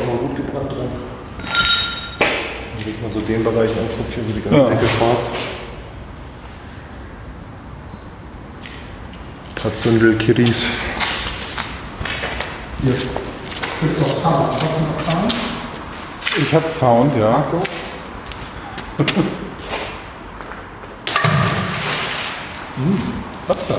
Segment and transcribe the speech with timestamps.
[0.00, 0.88] auch mal gut gebrannt dran.
[2.18, 4.68] Wenn ich mal so den Bereich angucke, hier so die ganze ja.
[4.68, 5.24] Decke schwarz.
[9.54, 10.64] Tatzündel, Kiris.
[12.82, 12.94] Hier.
[12.94, 14.52] Du auf Sound?
[14.52, 15.34] Hast du noch Sound?
[16.36, 17.44] Ich habe Sound, ja.
[22.76, 22.98] Hm,
[23.46, 23.74] was da?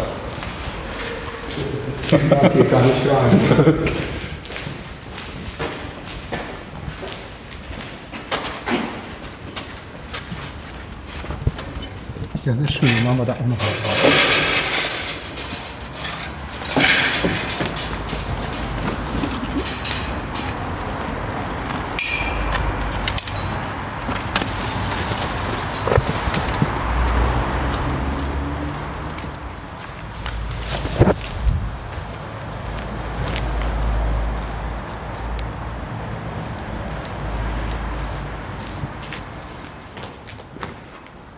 [2.49, 3.39] geht gar nicht rein.
[12.51, 12.89] Ja, sehr schön.
[12.95, 14.41] Dann machen wir da auch noch was drauf.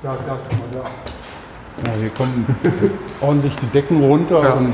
[0.04, 0.38] Ja, da,
[0.74, 1.04] da.
[1.86, 2.46] Ja, hier kommen
[3.34, 4.54] ordentlich die Decken runter ja.
[4.54, 4.74] und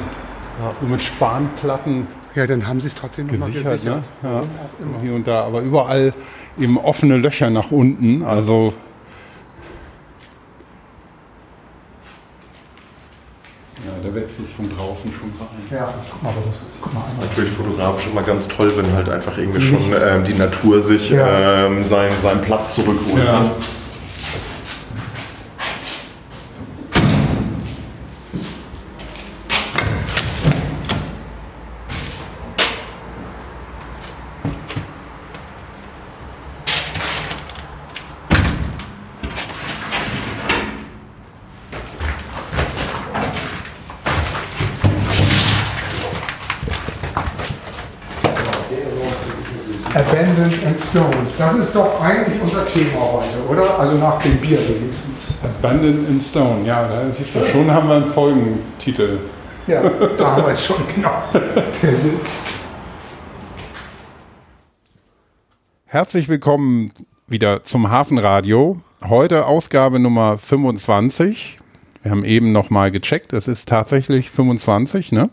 [0.60, 2.08] ja, mit Spanplatten.
[2.36, 3.84] Ja, dann haben sie es trotzdem gesichert, gesichert.
[3.84, 4.04] Ne?
[4.24, 4.42] Ja.
[5.02, 6.14] Hier und da, aber überall
[6.60, 8.24] eben offene Löcher nach unten.
[8.24, 8.74] Also
[13.86, 15.48] Ja, da wächst es von draußen schon rein.
[15.72, 17.28] Ja, guck mal, das ist, guck mal einmal.
[17.28, 21.66] Natürlich fotografisch immer ganz toll, wenn halt einfach irgendwie schon ähm, die Natur sich ja.
[21.66, 23.24] ähm, seinen, seinen Platz zurückholt.
[23.24, 23.52] Ja.
[51.70, 53.80] Ist doch eigentlich unser Thema heute, oder?
[53.80, 55.36] Also nach dem Bier wenigstens.
[55.44, 59.20] Abandoned in Stone, ja, da siehst du schon, haben wir einen Folgentitel.
[59.68, 59.84] Ja,
[60.18, 61.12] da haben wir schon, genau.
[61.84, 62.54] Der sitzt.
[65.86, 66.92] Herzlich willkommen
[67.28, 68.82] wieder zum Hafenradio.
[69.08, 71.60] Heute Ausgabe Nummer 25.
[72.02, 75.30] Wir haben eben nochmal gecheckt, es ist tatsächlich 25, ne?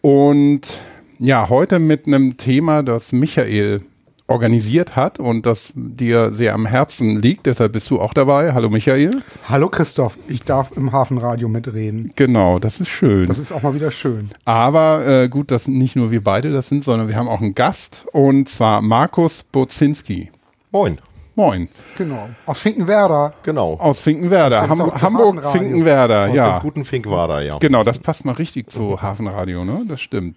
[0.00, 0.80] Und
[1.18, 3.82] ja, heute mit einem Thema, das Michael
[4.30, 7.46] organisiert hat und das dir sehr am Herzen liegt.
[7.46, 8.52] Deshalb bist du auch dabei.
[8.52, 9.22] Hallo Michael.
[9.48, 12.12] Hallo Christoph, ich darf im Hafenradio mitreden.
[12.16, 13.26] Genau, das ist schön.
[13.26, 14.30] Das ist auch mal wieder schön.
[14.44, 17.54] Aber äh, gut, dass nicht nur wir beide das sind, sondern wir haben auch einen
[17.54, 20.30] Gast und zwar Markus Bozinski.
[20.70, 20.98] Moin.
[21.34, 21.68] Moin.
[21.96, 22.28] Genau.
[22.46, 23.34] Aus Finkenwerder.
[23.42, 23.74] Genau.
[23.74, 24.68] Aus Finkenwerder.
[24.68, 26.56] Ham Hamburg, Finkenwerder, Aus ja.
[26.56, 27.56] Aus guten Finkenwerder, ja.
[27.58, 29.82] Genau, das passt mal richtig zu Hafenradio, ne?
[29.88, 30.36] Das stimmt.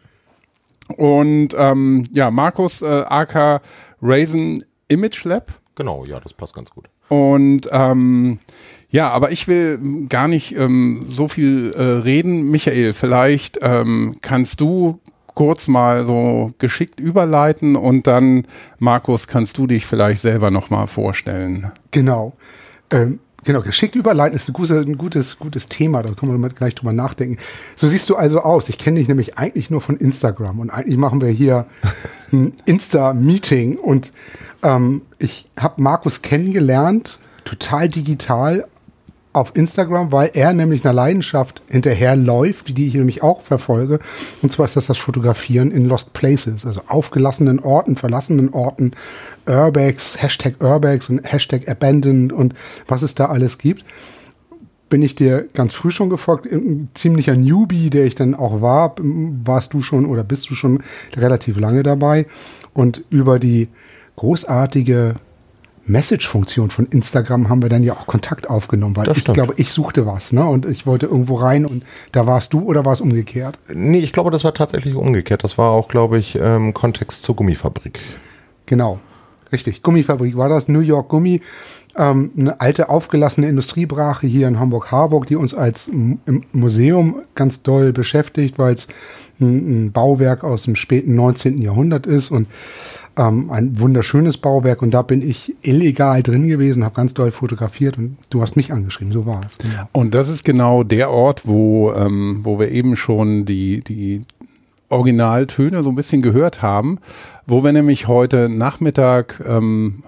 [0.97, 3.61] Und ähm, ja, Markus äh, AK
[4.01, 5.51] Raisin Image Lab.
[5.75, 6.85] Genau, ja, das passt ganz gut.
[7.09, 8.39] Und ähm,
[8.89, 12.51] ja, aber ich will gar nicht ähm, so viel äh, reden.
[12.51, 14.99] Michael, vielleicht ähm, kannst du
[15.33, 18.45] kurz mal so geschickt überleiten und dann,
[18.77, 21.71] Markus, kannst du dich vielleicht selber nochmal vorstellen.
[21.91, 22.33] Genau.
[22.91, 26.75] Ähm, Genau, geschickt überleiten ist ein, gute, ein gutes, gutes Thema, da können wir gleich
[26.75, 27.37] drüber nachdenken.
[27.75, 28.69] So siehst du also aus.
[28.69, 31.65] Ich kenne dich nämlich eigentlich nur von Instagram und eigentlich machen wir hier
[32.31, 34.11] ein Insta-Meeting und
[34.61, 38.65] ähm, ich habe Markus kennengelernt, total digital
[39.33, 43.99] auf Instagram, weil er nämlich einer Leidenschaft hinterherläuft, die ich nämlich auch verfolge.
[44.41, 48.91] Und zwar ist das das Fotografieren in Lost Places, also aufgelassenen Orten, verlassenen Orten,
[49.47, 52.53] Urbex, Hashtag Urbex und Hashtag Abandoned und
[52.87, 53.83] was es da alles gibt.
[54.89, 58.93] Bin ich dir ganz früh schon gefolgt, ein ziemlicher Newbie, der ich dann auch war,
[58.99, 60.83] warst du schon oder bist du schon
[61.17, 62.27] relativ lange dabei
[62.75, 63.69] und über die
[64.15, 65.15] großartige
[65.85, 70.05] Message-Funktion von Instagram haben wir dann ja auch Kontakt aufgenommen, weil ich glaube, ich suchte
[70.05, 70.45] was, ne?
[70.45, 73.59] Und ich wollte irgendwo rein und da warst du oder war es umgekehrt?
[73.73, 75.43] Nee, ich glaube, das war tatsächlich umgekehrt.
[75.43, 77.99] Das war auch, glaube ich, ähm, Kontext zur Gummifabrik.
[78.65, 78.99] Genau.
[79.51, 79.83] Richtig.
[79.83, 81.41] Gummifabrik war das, New York Gummi.
[81.95, 86.19] Ähm, eine alte aufgelassene Industriebrache hier in Hamburg-Harburg, die uns als im
[86.51, 88.87] Museum ganz doll beschäftigt, weil es
[89.39, 91.61] ein, ein Bauwerk aus dem späten 19.
[91.61, 92.47] Jahrhundert ist und
[93.17, 97.97] ähm, ein wunderschönes Bauwerk und da bin ich illegal drin gewesen, habe ganz doll fotografiert
[97.97, 99.57] und du hast mich angeschrieben, so war es.
[99.57, 99.89] Genau.
[99.91, 104.23] Und das ist genau der Ort, wo, ähm, wo wir eben schon die, die
[104.89, 106.99] Originaltöne so ein bisschen gehört haben,
[107.45, 110.03] wo wir nämlich heute Nachmittag ähm,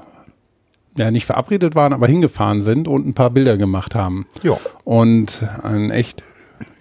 [0.98, 4.26] ja nicht verabredet waren, aber hingefahren sind und ein paar Bilder gemacht haben.
[4.44, 4.58] Ja.
[4.84, 6.24] Und ein echt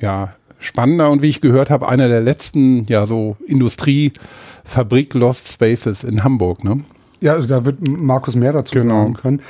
[0.01, 0.35] ja
[0.65, 6.25] spannender und wie ich gehört habe, einer der letzten, ja, so Industriefabrik Lost Spaces in
[6.25, 6.85] Hamburg, ne?
[7.21, 9.03] Ja, also da wird Markus mehr dazu genau.
[9.03, 9.41] sagen können,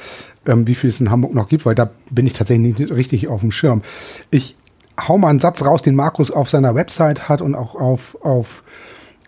[0.47, 3.29] ähm, wie viel es in Hamburg noch gibt, weil da bin ich tatsächlich nicht richtig
[3.29, 3.83] auf dem Schirm.
[4.31, 4.57] Ich
[5.09, 8.63] hau mal einen Satz raus, den Markus auf seiner Website hat und auch auf, auf,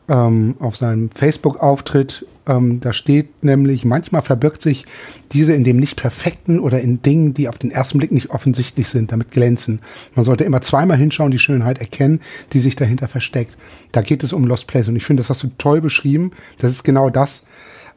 [0.09, 2.27] ähm, auf seinem Facebook-Auftritt.
[2.47, 4.87] Ähm, da steht nämlich, manchmal verbirgt sich
[5.33, 8.89] diese in dem nicht perfekten oder in Dingen, die auf den ersten Blick nicht offensichtlich
[8.89, 9.81] sind, damit glänzen.
[10.15, 12.21] Man sollte immer zweimal hinschauen, die Schönheit erkennen,
[12.53, 13.57] die sich dahinter versteckt.
[13.93, 16.31] Da geht es um Lost Place und ich finde, das hast du toll beschrieben.
[16.59, 17.43] Das ist genau das,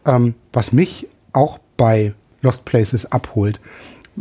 [0.06, 3.60] ähm, was mich auch bei Lost Places abholt.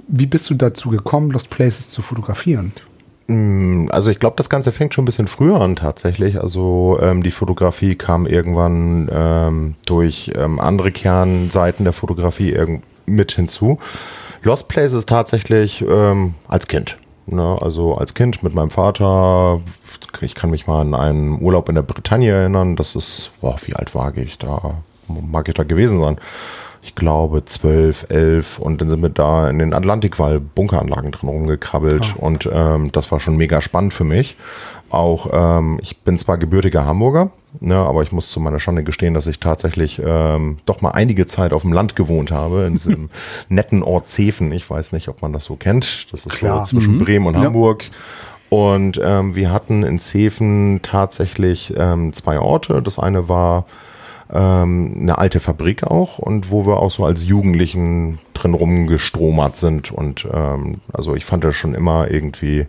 [0.07, 2.73] Wie bist du dazu gekommen, Lost Places zu fotografieren?
[3.29, 6.41] Mm, also ich glaube, das Ganze fängt schon ein bisschen früher an tatsächlich.
[6.41, 12.57] Also ähm, die Fotografie kam irgendwann ähm, durch ähm, andere Kernseiten der Fotografie
[13.07, 13.79] mit hinzu.
[14.43, 16.99] Lost Places tatsächlich ähm, als Kind.
[17.27, 17.59] Ne?
[17.61, 19.61] Also als Kind mit meinem Vater.
[20.23, 22.77] Ich kann mich mal an einen Urlaub in der Bretagne erinnern.
[22.77, 24.83] Das ist, boah, wie alt war ich da?
[25.09, 26.17] Mag ich da gewesen sein?
[26.83, 32.15] Ich glaube, zwölf, elf und dann sind wir da in den Atlantikwall Bunkeranlagen drin rumgekrabbelt
[32.17, 32.27] oh.
[32.27, 34.37] und ähm, das war schon mega spannend für mich.
[34.91, 37.31] Auch ähm, ich bin zwar gebürtiger Hamburger,
[37.61, 41.27] ne, aber ich muss zu meiner Schande gestehen, dass ich tatsächlich ähm, doch mal einige
[41.27, 43.11] Zeit auf dem Land gewohnt habe, in diesem
[43.49, 44.51] netten Ort Zefen.
[44.53, 46.13] Ich weiß nicht, ob man das so kennt.
[46.13, 46.65] Das ist Klar.
[46.65, 46.99] so zwischen mhm.
[46.99, 47.43] Bremen und ja.
[47.43, 47.85] Hamburg.
[48.49, 52.81] Und ähm, wir hatten in Zefen tatsächlich ähm, zwei Orte.
[52.81, 53.67] Das eine war
[54.33, 59.91] ähm, eine alte Fabrik auch und wo wir auch so als Jugendlichen drin rumgestromert sind.
[59.91, 62.67] Und ähm, also ich fand das schon immer irgendwie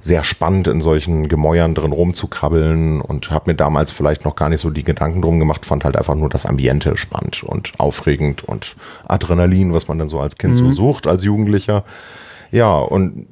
[0.00, 4.60] sehr spannend, in solchen Gemäuern drin rumzukrabbeln und habe mir damals vielleicht noch gar nicht
[4.60, 8.74] so die Gedanken drum gemacht, fand halt einfach nur das Ambiente spannend und aufregend und
[9.06, 10.70] Adrenalin, was man dann so als Kind mhm.
[10.70, 11.84] so sucht, als Jugendlicher.
[12.50, 13.26] Ja, und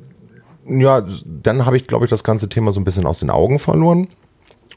[0.66, 3.58] ja, dann habe ich, glaube ich, das ganze Thema so ein bisschen aus den Augen
[3.58, 4.06] verloren.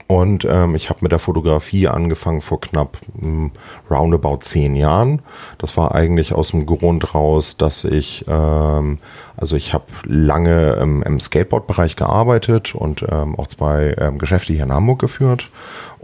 [0.07, 3.51] Und ähm, ich habe mit der Fotografie angefangen vor knapp ähm,
[3.89, 5.21] roundabout zehn Jahren.
[5.57, 8.97] Das war eigentlich aus dem Grund raus, dass ich, ähm,
[9.37, 14.63] also ich habe lange ähm, im Skateboard-Bereich gearbeitet und ähm, auch zwei ähm, Geschäfte hier
[14.63, 15.49] in Hamburg geführt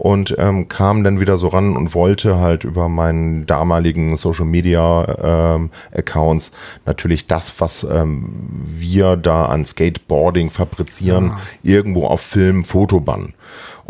[0.00, 5.54] und ähm, kam dann wieder so ran und wollte halt über meinen damaligen Social Media
[5.56, 6.52] ähm, Accounts
[6.86, 8.30] natürlich das, was ähm,
[8.64, 11.32] wir da an Skateboarding fabrizieren,
[11.62, 11.74] ja.
[11.74, 13.34] irgendwo auf Film, Foto bannen.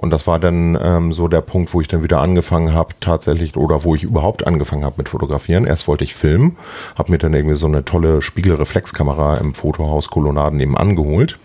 [0.01, 3.55] Und das war dann ähm, so der Punkt, wo ich dann wieder angefangen habe, tatsächlich,
[3.55, 5.67] oder wo ich überhaupt angefangen habe mit Fotografieren.
[5.67, 6.57] Erst wollte ich filmen,
[6.97, 11.39] habe mir dann irgendwie so eine tolle Spiegelreflexkamera im Fotohaus Kolonnaden nebenan geholt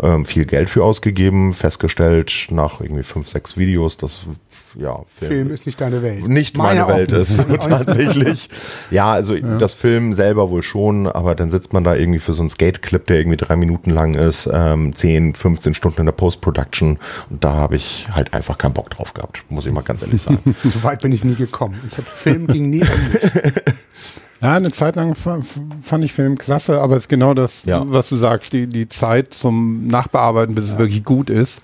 [0.00, 4.20] ähm, viel Geld für ausgegeben, festgestellt nach irgendwie fünf, sechs Videos, dass
[4.78, 6.26] ja, Film, Film ist nicht deine Welt.
[6.26, 8.48] Nicht meine, meine Welt ist tatsächlich.
[8.90, 9.58] ja, also ja.
[9.58, 13.06] das Film selber wohl schon, aber dann sitzt man da irgendwie für so einen Skate-Clip,
[13.06, 16.98] der irgendwie drei Minuten lang ist, ähm, 10, 15 Stunden in der Post-Production
[17.30, 20.22] und da habe ich halt einfach keinen Bock drauf gehabt, muss ich mal ganz ehrlich
[20.22, 20.54] sagen.
[20.62, 21.78] so weit bin ich nie gekommen.
[21.88, 22.84] Ich habe Film ging nie
[24.42, 27.84] Ja, eine Zeit lang fand ich Film klasse, aber es ist genau das, ja.
[27.86, 30.72] was du sagst, die, die Zeit zum Nachbearbeiten, bis ja.
[30.72, 31.62] es wirklich gut ist,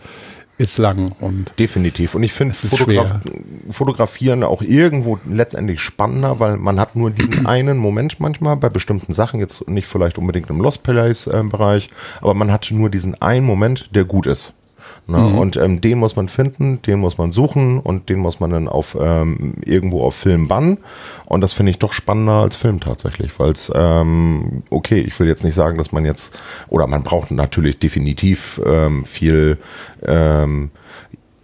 [0.59, 2.15] ist lang und definitiv.
[2.15, 3.21] Und ich finde Fotograf
[3.71, 9.13] Fotografieren auch irgendwo letztendlich spannender, weil man hat nur diesen einen Moment manchmal bei bestimmten
[9.13, 11.89] Sachen, jetzt nicht vielleicht unbedingt im Lost Place äh, Bereich,
[12.21, 14.53] aber man hat nur diesen einen Moment, der gut ist.
[15.09, 15.19] Ne?
[15.19, 15.39] Mhm.
[15.39, 18.69] Und ähm, den muss man finden, den muss man suchen und den muss man dann
[18.69, 20.79] auf ähm, irgendwo auf Film bannen.
[21.25, 25.27] Und das finde ich doch spannender als Film tatsächlich, weil es, ähm, okay, ich will
[25.27, 26.39] jetzt nicht sagen, dass man jetzt,
[26.69, 29.57] oder man braucht natürlich definitiv ähm, viel
[30.07, 30.71] ähm,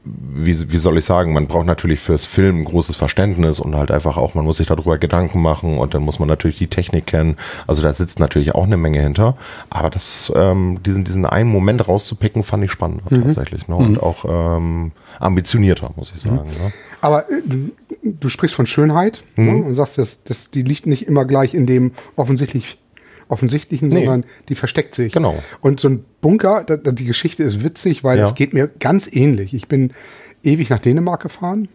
[0.05, 4.19] wie, wie soll ich sagen, man braucht natürlich fürs Film großes Verständnis und halt einfach
[4.19, 7.37] auch, man muss sich darüber Gedanken machen und dann muss man natürlich die Technik kennen.
[7.67, 9.37] Also da sitzt natürlich auch eine Menge hinter.
[9.71, 13.23] Aber das, ähm, diesen, diesen einen Moment rauszupicken, fand ich spannend mhm.
[13.23, 13.67] tatsächlich.
[13.67, 13.77] Ne?
[13.77, 14.01] Und mhm.
[14.01, 16.37] auch ähm, ambitionierter, muss ich sagen.
[16.37, 16.65] Mhm.
[16.65, 16.73] Ne?
[17.01, 17.71] Aber äh, du,
[18.03, 19.53] du, sprichst von Schönheit ne?
[19.53, 19.63] Mhm.
[19.63, 22.79] und sagst, dass, dass die liegt nicht immer gleich in dem offensichtlich
[23.29, 24.05] offensichtlichen, nee.
[24.05, 25.13] sondern die versteckt sich.
[25.13, 25.35] Genau.
[25.61, 28.35] Und so ein Bunker, da, die Geschichte ist witzig, weil es ja.
[28.35, 29.55] geht mir ganz ähnlich.
[29.55, 29.93] Ich bin
[30.43, 31.69] ewig nach Dänemark gefahren.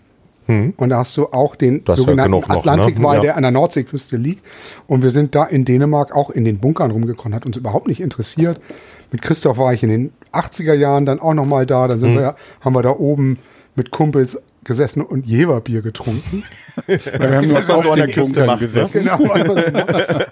[0.49, 0.73] Hm.
[0.77, 3.17] Und da hast du auch den das sogenannten Atlantikwall, ne?
[3.17, 3.21] ja.
[3.21, 4.43] der an der Nordseeküste liegt.
[4.87, 8.01] Und wir sind da in Dänemark auch in den Bunkern rumgekommen, hat uns überhaupt nicht
[8.01, 8.59] interessiert.
[9.11, 11.87] Mit Christoph war ich in den 80er Jahren dann auch nochmal da.
[11.87, 12.19] Dann sind hm.
[12.19, 13.37] wir, haben wir da oben
[13.75, 16.43] mit Kumpels gesessen und Jeverbier getrunken.
[16.85, 18.99] wir haben nur so an der Küste gesessen.
[19.09, 19.85] Genau, also genau.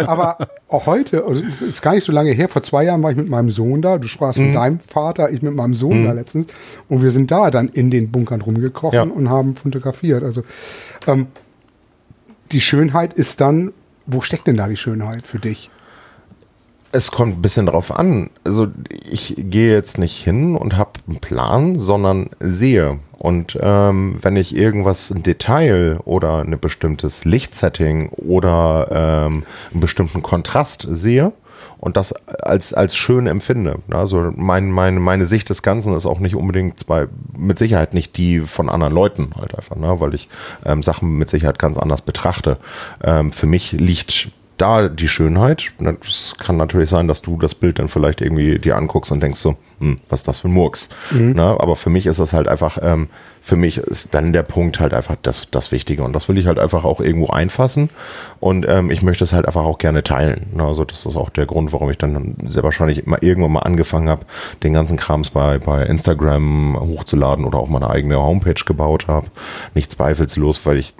[0.06, 0.38] Aber
[0.70, 3.28] auch heute, also ist gar nicht so lange her, vor zwei Jahren war ich mit
[3.28, 3.98] meinem Sohn da.
[3.98, 4.46] Du sprachst mhm.
[4.46, 6.06] mit deinem Vater, ich mit meinem Sohn mhm.
[6.06, 6.48] da letztens.
[6.88, 9.04] Und wir sind da dann in den Bunkern rumgekrochen ja.
[9.04, 10.24] und haben fotografiert.
[10.24, 10.44] Also
[11.08, 11.28] ähm,
[12.52, 13.74] die Schönheit ist dann,
[14.06, 15.72] wo steckt denn da die Schönheit für dich?
[16.92, 18.30] Es kommt ein bisschen drauf an.
[18.44, 18.68] Also
[19.10, 23.00] ich gehe jetzt nicht hin und habe einen Plan, sondern sehe.
[23.18, 30.22] Und ähm, wenn ich irgendwas, ein Detail oder ein bestimmtes Lichtsetting oder ähm, einen bestimmten
[30.22, 31.34] Kontrast sehe,
[31.80, 33.80] und das als, als schön empfinde.
[33.90, 37.08] Also mein, meine, meine Sicht des Ganzen ist auch nicht unbedingt zwei,
[37.38, 40.00] mit Sicherheit nicht die von anderen Leuten halt einfach, ne?
[40.00, 40.28] weil ich
[40.66, 42.58] ähm, Sachen mit Sicherheit ganz anders betrachte.
[43.04, 45.72] Ähm, für mich liegt da die Schönheit.
[46.06, 49.40] Es kann natürlich sein, dass du das Bild dann vielleicht irgendwie dir anguckst und denkst
[49.40, 50.90] so, hm, was ist das für ein Murks?
[51.12, 51.34] Mhm.
[51.34, 51.44] Ne?
[51.44, 53.10] Aber für mich ist das halt einfach, ähm,
[53.42, 56.04] für mich ist dann der Punkt halt einfach das, das Wichtige.
[56.04, 57.90] Und das will ich halt einfach auch irgendwo einfassen.
[58.40, 60.48] Und ähm, ich möchte es halt einfach auch gerne teilen.
[60.54, 60.64] Ne?
[60.64, 64.10] Also das ist auch der Grund, warum ich dann sehr wahrscheinlich immer irgendwann mal angefangen
[64.10, 64.26] habe,
[64.64, 69.28] den ganzen Krams bei, bei Instagram hochzuladen oder auch meine eigene Homepage gebaut habe.
[69.76, 70.96] Nicht zweifelslos, weil ich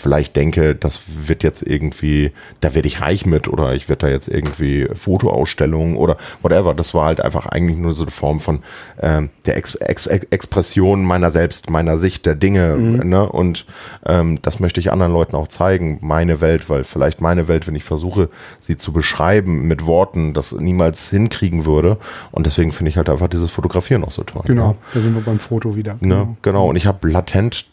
[0.00, 4.12] vielleicht denke, das wird jetzt irgendwie, da werde ich reich mit oder ich werde da
[4.12, 6.74] jetzt irgendwie Fotoausstellungen oder whatever.
[6.74, 8.60] Das war halt einfach eigentlich nur so eine Form von
[9.00, 12.76] ähm, der Ex Ex Expression meiner selbst, meiner Sicht der Dinge.
[12.76, 13.08] Mhm.
[13.08, 13.28] Ne?
[13.28, 13.66] Und
[14.06, 17.74] ähm, das möchte ich anderen Leuten auch zeigen, meine Welt, weil vielleicht meine Welt, wenn
[17.74, 18.28] ich versuche,
[18.58, 21.98] sie zu beschreiben mit Worten, das niemals hinkriegen würde.
[22.30, 24.42] Und deswegen finde ich halt einfach dieses Fotografieren auch so toll.
[24.46, 24.76] Genau, ja.
[24.94, 25.94] da sind wir beim Foto wieder.
[25.94, 25.98] Ne?
[26.00, 26.36] Genau.
[26.42, 26.68] genau.
[26.68, 27.66] Und ich habe latent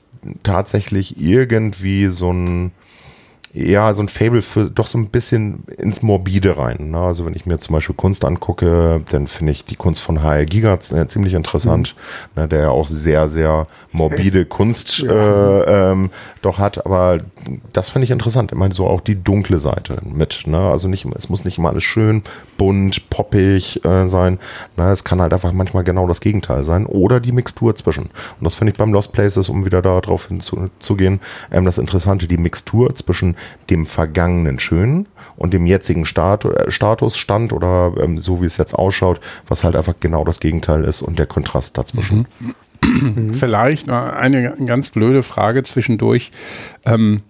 [0.43, 2.71] tatsächlich irgendwie so ein
[3.53, 6.91] ja, so ein Fable für doch so ein bisschen ins Morbide rein.
[6.91, 6.99] Ne?
[6.99, 10.45] Also wenn ich mir zum Beispiel Kunst angucke, dann finde ich die Kunst von H.L.
[10.45, 11.95] Giga äh, ziemlich interessant,
[12.35, 12.41] mhm.
[12.41, 12.47] ne?
[12.47, 15.11] der ja auch sehr, sehr morbide Kunst ja.
[15.11, 16.09] äh, ähm,
[16.41, 16.85] doch hat.
[16.85, 17.19] Aber
[17.73, 18.51] das finde ich interessant.
[18.51, 20.43] Ich meine, so auch die dunkle Seite mit.
[20.45, 20.57] Ne?
[20.57, 22.23] Also nicht, es muss nicht immer alles schön,
[22.57, 24.39] bunt, poppig äh, sein.
[24.75, 24.89] Ne?
[24.89, 26.85] Es kann halt einfach manchmal genau das Gegenteil sein.
[26.85, 28.03] Oder die Mixtur zwischen.
[28.05, 31.19] Und das finde ich beim Lost Places, um wieder darauf hinzugehen,
[31.51, 33.35] ähm, das Interessante, die Mixtur zwischen
[33.69, 38.73] dem vergangenen Schönen und dem jetzigen Stat äh, Statusstand oder ähm, so wie es jetzt
[38.73, 42.27] ausschaut, was halt einfach genau das Gegenteil ist und der Kontrast dazwischen.
[42.39, 42.55] Mhm.
[43.33, 46.31] Vielleicht eine ganz blöde Frage zwischendurch.
[46.85, 47.21] Ähm,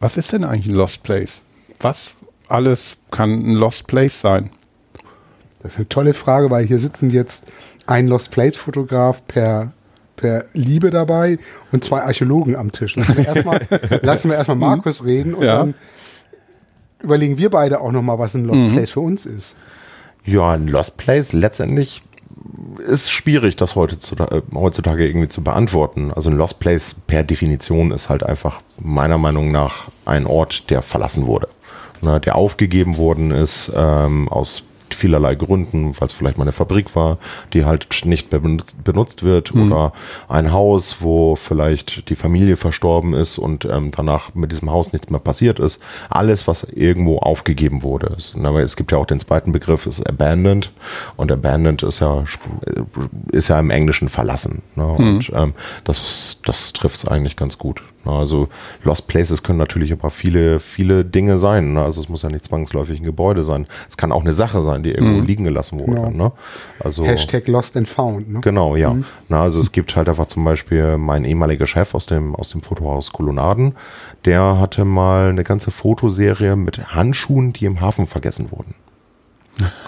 [0.00, 1.42] was ist denn eigentlich ein Lost Place?
[1.80, 2.16] Was
[2.48, 4.50] alles kann ein Lost Place sein?
[5.62, 7.46] Das ist eine tolle Frage, weil hier sitzen jetzt
[7.86, 9.72] ein Lost Place Fotograf per
[10.16, 11.38] per Liebe dabei
[11.72, 12.96] und zwei Archäologen am Tisch.
[12.96, 13.60] Lassen wir erstmal
[14.02, 15.58] lassen wir erstmal Markus reden und ja.
[15.58, 15.74] dann
[17.02, 18.72] überlegen wir beide auch nochmal, was ein Lost mhm.
[18.72, 19.56] Place für uns ist.
[20.24, 22.02] Ja, ein Lost Place letztendlich
[22.86, 26.12] ist schwierig, das heutzutage, heutzutage irgendwie zu beantworten.
[26.12, 30.82] Also ein Lost Place per Definition ist halt einfach meiner Meinung nach ein Ort, der
[30.82, 31.48] verlassen wurde.
[32.00, 36.94] Ne, der aufgegeben worden ist ähm, aus vielerlei Gründen, weil es vielleicht mal eine Fabrik
[36.94, 37.18] war,
[37.52, 39.72] die halt nicht mehr benutzt wird mhm.
[39.72, 39.92] oder
[40.28, 45.10] ein Haus, wo vielleicht die Familie verstorben ist und ähm, danach mit diesem Haus nichts
[45.10, 45.82] mehr passiert ist.
[46.10, 48.16] Alles, was irgendwo aufgegeben wurde.
[48.16, 50.72] Es gibt ja auch den zweiten Begriff, ist abandoned
[51.16, 52.24] und abandoned ist ja
[53.30, 54.62] ist ja im Englischen verlassen.
[54.74, 54.84] Ne?
[54.84, 54.92] Mhm.
[54.92, 57.82] Und ähm, das das trifft es eigentlich ganz gut.
[58.10, 58.48] Also
[58.82, 61.74] Lost Places können natürlich aber viele, viele Dinge sein.
[61.74, 61.82] Ne?
[61.82, 63.66] Also es muss ja nicht zwangsläufig ein Gebäude sein.
[63.88, 65.26] Es kann auch eine Sache sein, die irgendwo mhm.
[65.26, 65.92] liegen gelassen wurde.
[65.92, 66.10] Genau.
[66.10, 66.32] Ne?
[66.80, 68.32] Also, Hashtag Lost and Found.
[68.32, 68.40] Ne?
[68.40, 68.94] Genau, ja.
[68.94, 69.04] Mhm.
[69.28, 72.62] Na, also es gibt halt einfach zum Beispiel mein ehemaliger Chef aus dem, aus dem
[72.62, 73.74] Fotohaus Kolonnaden,
[74.24, 78.74] der hatte mal eine ganze Fotoserie mit Handschuhen, die im Hafen vergessen wurden.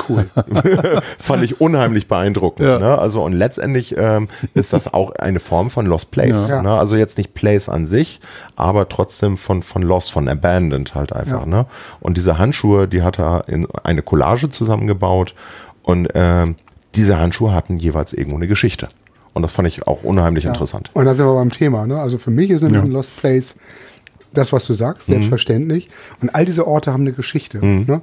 [0.08, 0.28] Cool.
[1.18, 2.68] Fand ich unheimlich beeindruckend.
[2.68, 2.78] Ja.
[2.78, 2.98] Ne?
[2.98, 6.48] Also und letztendlich ähm, ist das auch eine Form von Lost Place.
[6.48, 6.62] Ja.
[6.62, 6.70] Ne?
[6.70, 8.20] Also jetzt nicht Place an sich,
[8.56, 11.42] aber trotzdem von, von Lost, von Abandoned halt einfach.
[11.42, 11.46] Ja.
[11.46, 11.66] Ne?
[12.00, 15.34] Und diese Handschuhe, die hat er in eine Collage zusammengebaut
[15.82, 16.56] und ähm,
[16.94, 18.88] diese Handschuhe hatten jeweils irgendwo eine Geschichte.
[19.32, 20.90] Und das fand ich auch unheimlich interessant.
[20.94, 21.86] Und da sind wir beim Thema.
[21.86, 22.00] Ne?
[22.00, 23.56] Also für mich ist ein Lost Place
[24.32, 25.14] das, was du sagst, mhm.
[25.14, 25.88] selbstverständlich.
[25.88, 25.92] Mhm.
[26.22, 27.64] Und all diese Orte haben eine Geschichte.
[27.64, 27.84] Mhm.
[27.86, 28.00] Ne?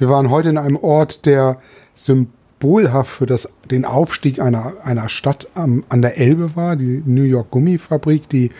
[0.00, 1.58] Wir waren heute in einem Ort, der
[1.94, 7.24] symbolhaft für das, den Aufstieg einer, einer Stadt am, an der Elbe war, die New
[7.24, 8.50] York Gummifabrik, die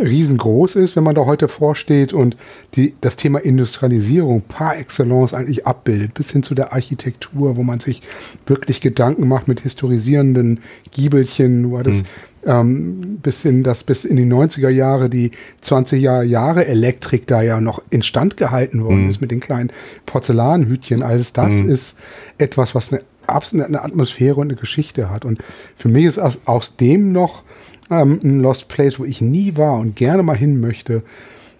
[0.00, 2.36] riesengroß ist, wenn man da heute vorsteht und
[2.74, 7.80] die, das Thema Industrialisierung par excellence eigentlich abbildet, bis hin zu der Architektur, wo man
[7.80, 8.02] sich
[8.46, 10.60] wirklich Gedanken macht mit historisierenden
[10.90, 12.06] Giebelchen, wo das mhm.
[12.46, 15.30] ähm, bis in das bis in die 90er Jahre die
[15.62, 19.10] 20er Jahre Elektrik da ja noch instand gehalten worden mhm.
[19.10, 19.70] ist mit den kleinen
[20.06, 21.02] Porzellanhütchen.
[21.02, 21.70] Alles das mhm.
[21.70, 21.96] ist
[22.38, 25.24] etwas, was eine absolut eine Atmosphäre und eine Geschichte hat.
[25.24, 25.42] Und
[25.76, 27.42] für mich ist aus, aus dem noch
[27.90, 31.02] ähm, ein Lost Place, wo ich nie war und gerne mal hin möchte.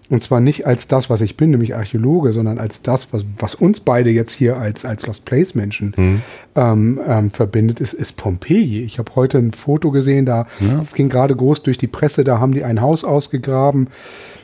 [0.09, 3.55] Und zwar nicht als das, was ich bin, nämlich Archäologe, sondern als das, was, was
[3.55, 6.21] uns beide jetzt hier als, als Lost Place Menschen mhm.
[6.55, 8.83] ähm, ähm, verbindet, ist, ist Pompeji.
[8.83, 10.75] Ich habe heute ein Foto gesehen, da ja.
[10.75, 13.87] das ging gerade groß durch die Presse, da haben die ein Haus ausgegraben.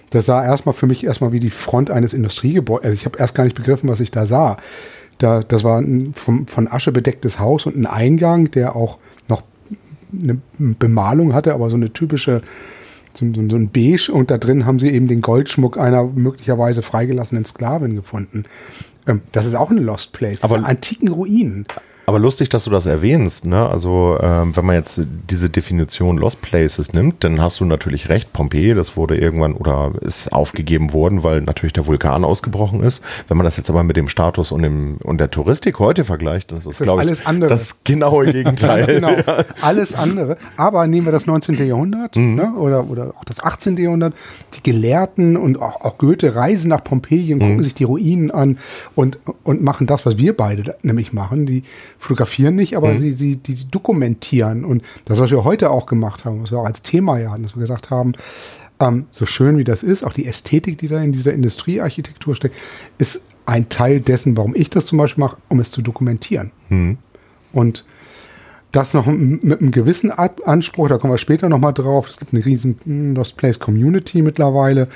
[0.09, 2.85] Das sah erstmal für mich erstmal wie die Front eines Industriegebäudes.
[2.85, 4.57] Also ich habe erst gar nicht begriffen, was ich da sah
[5.19, 8.97] Da, das war ein vom, von Asche bedecktes Haus und ein Eingang, der auch
[10.13, 12.41] eine Bemalung hatte, aber so eine typische,
[13.13, 14.11] so, so, so ein Beige.
[14.11, 18.45] Und da drin haben sie eben den Goldschmuck einer möglicherweise freigelassenen Sklavin gefunden.
[19.07, 20.43] Ähm, das ist auch ein Lost Place.
[20.43, 21.65] Aber- antiken Ruinen.
[22.09, 23.45] Aber lustig, dass du das erwähnst.
[23.45, 23.69] Ne?
[23.69, 24.99] Also ähm, wenn man jetzt
[25.29, 28.33] diese Definition Lost Places nimmt, dann hast du natürlich recht.
[28.33, 33.03] Pompeji, das wurde irgendwann oder ist aufgegeben worden, weil natürlich der Vulkan ausgebrochen ist.
[33.27, 36.49] Wenn man das jetzt aber mit dem Status und, dem, und der Touristik heute vergleicht,
[36.49, 37.49] dann ist das, Das ist glaube ich, alles andere.
[37.51, 38.85] das genaue Gegenteil.
[38.87, 39.11] Genau.
[39.61, 40.37] Alles andere.
[40.57, 41.63] Aber nehmen wir das 19.
[41.67, 42.33] Jahrhundert Mhm.
[42.33, 43.77] ne, oder, oder auch das 18.
[43.77, 44.15] Jahrhundert.
[44.55, 47.47] Die Gelehrten und auch, auch Goethe reisen nach Pompeji und Mhm.
[47.49, 48.57] gucken sich die Ruinen an
[48.95, 51.45] und, und machen das, was wir beide nämlich machen.
[51.45, 51.61] Die
[51.99, 52.97] fotografieren nicht, aber Mhm.
[52.99, 54.65] sie, sie, die sie dokumentieren.
[54.65, 57.43] Und das, was wir heute auch gemacht haben, was wir auch als Thema ja hatten,
[57.43, 58.13] dass wir gesagt haben,
[58.79, 62.55] ähm, so schön wie das ist, auch die Ästhetik, die da in dieser Industriearchitektur steckt,
[62.97, 66.51] ist ein Teil dessen, warum ich das zum Beispiel mache, um es zu dokumentieren.
[67.51, 67.83] Und
[68.71, 72.07] das noch mit einem gewissen Anspruch, da kommen wir später nochmal drauf.
[72.07, 74.87] Es gibt eine riesen mm, Lost Place Community mittlerweile.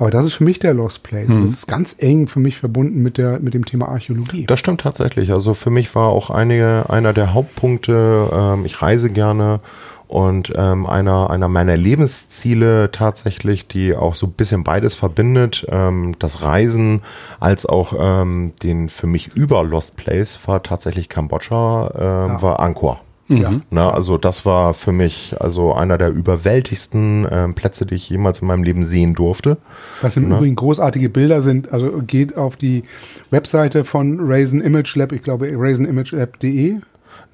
[0.00, 1.28] Aber das ist für mich der Lost Place.
[1.28, 4.46] Und Das ist ganz eng für mich verbunden mit, der, mit dem Thema Archäologie.
[4.46, 5.30] Das stimmt tatsächlich.
[5.30, 9.60] Also für mich war auch einige, einer der Hauptpunkte, ähm, ich reise gerne
[10.08, 16.14] und ähm, einer, einer meiner Lebensziele tatsächlich, die auch so ein bisschen beides verbindet, ähm,
[16.18, 17.02] das Reisen
[17.38, 21.92] als auch ähm, den für mich über Lost Place war tatsächlich Kambodscha,
[22.30, 23.02] ähm, war Angkor.
[23.30, 23.60] Ja.
[23.70, 28.40] Na, also das war für mich also einer der überwältigsten ähm, Plätze, die ich jemals
[28.40, 29.56] in meinem Leben sehen durfte.
[30.02, 31.72] Was im Übrigen großartige Bilder sind.
[31.72, 32.82] Also geht auf die
[33.30, 36.80] Webseite von Raisin Image Lab, ich glaube raisinimagelab.de.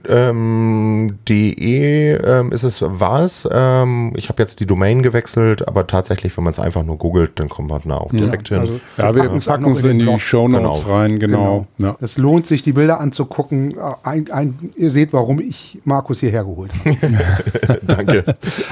[0.09, 3.49] Ähm, de ähm, ist es, war es.
[3.51, 7.33] Ähm, ich habe jetzt die Domain gewechselt, aber tatsächlich, wenn man es einfach nur googelt,
[7.41, 8.59] dann kommt man da auch direkt hin.
[8.59, 10.19] also- Ja, wir packen packen es in in die.
[10.21, 10.95] Show Notes Genau.
[10.97, 11.67] rein, genau.
[11.79, 11.97] Ja.
[12.01, 13.75] Es lohnt sich, die Bilder anzugucken.
[14.03, 17.79] Ein, ein, ihr seht, warum ich Markus hierher geholt habe.
[17.87, 18.25] Danke.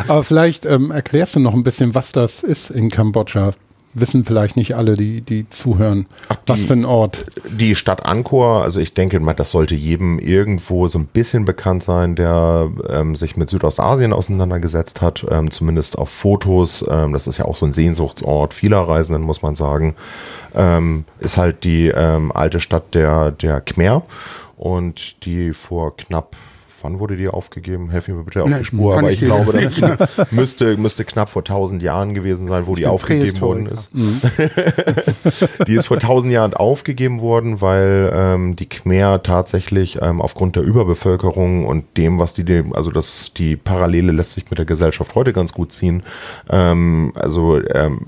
[0.09, 3.53] Aber vielleicht ähm, erklärst du noch ein bisschen, was das ist in Kambodscha.
[3.95, 6.07] Wissen vielleicht nicht alle, die, die zuhören.
[6.47, 7.25] was die- für ein Ort.
[7.49, 11.83] Die Stadt Angkor, also ich denke, mal, das sollte jedem irgendwo so ein bisschen bekannt
[11.85, 16.85] sein, der ähm, sich mit Südostasien auseinandergesetzt hat, ähm, zumindest auf Fotos.
[16.91, 19.95] Ähm, das ist ja auch so ein Sehnsuchtsort vieler Reisenden, muss man sagen.
[20.55, 24.03] Ähm, ist halt die ähm, alte Stadt der, der Khmer
[24.57, 26.37] und die vor knapp
[26.85, 27.89] Wann wurde die aufgegeben?
[27.89, 28.99] Helf mir bitte auf Nein, die Spur.
[28.99, 32.83] Aber ich ich glaube, das müsste, müsste knapp vor 1000 Jahren gewesen sein, wo die
[32.83, 33.91] bin aufgegeben worden ist.
[35.67, 40.63] Die ist vor tausend Jahren aufgegeben worden, weil ähm, die Khmer tatsächlich ähm, aufgrund der
[40.63, 45.15] Überbevölkerung und dem, was die, dem, also das, die Parallele lässt sich mit der Gesellschaft
[45.15, 46.03] heute ganz gut ziehen.
[46.51, 48.01] Ähm, also ähm,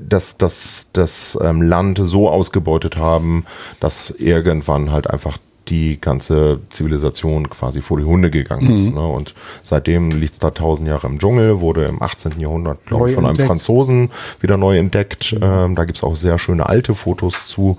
[0.00, 3.44] das, das, das ähm, Land so ausgebeutet haben,
[3.78, 5.38] dass irgendwann halt einfach
[5.68, 8.92] die ganze Zivilisation quasi vor die Hunde gegangen ist.
[8.94, 9.06] Ne?
[9.06, 12.40] Und seitdem liegt es da tausend Jahre im Dschungel, wurde im 18.
[12.40, 13.48] Jahrhundert, glaube ich, von einem entdeckt.
[13.48, 15.36] Franzosen wieder neu entdeckt.
[15.40, 17.78] Ähm, da gibt's auch sehr schöne alte Fotos zu,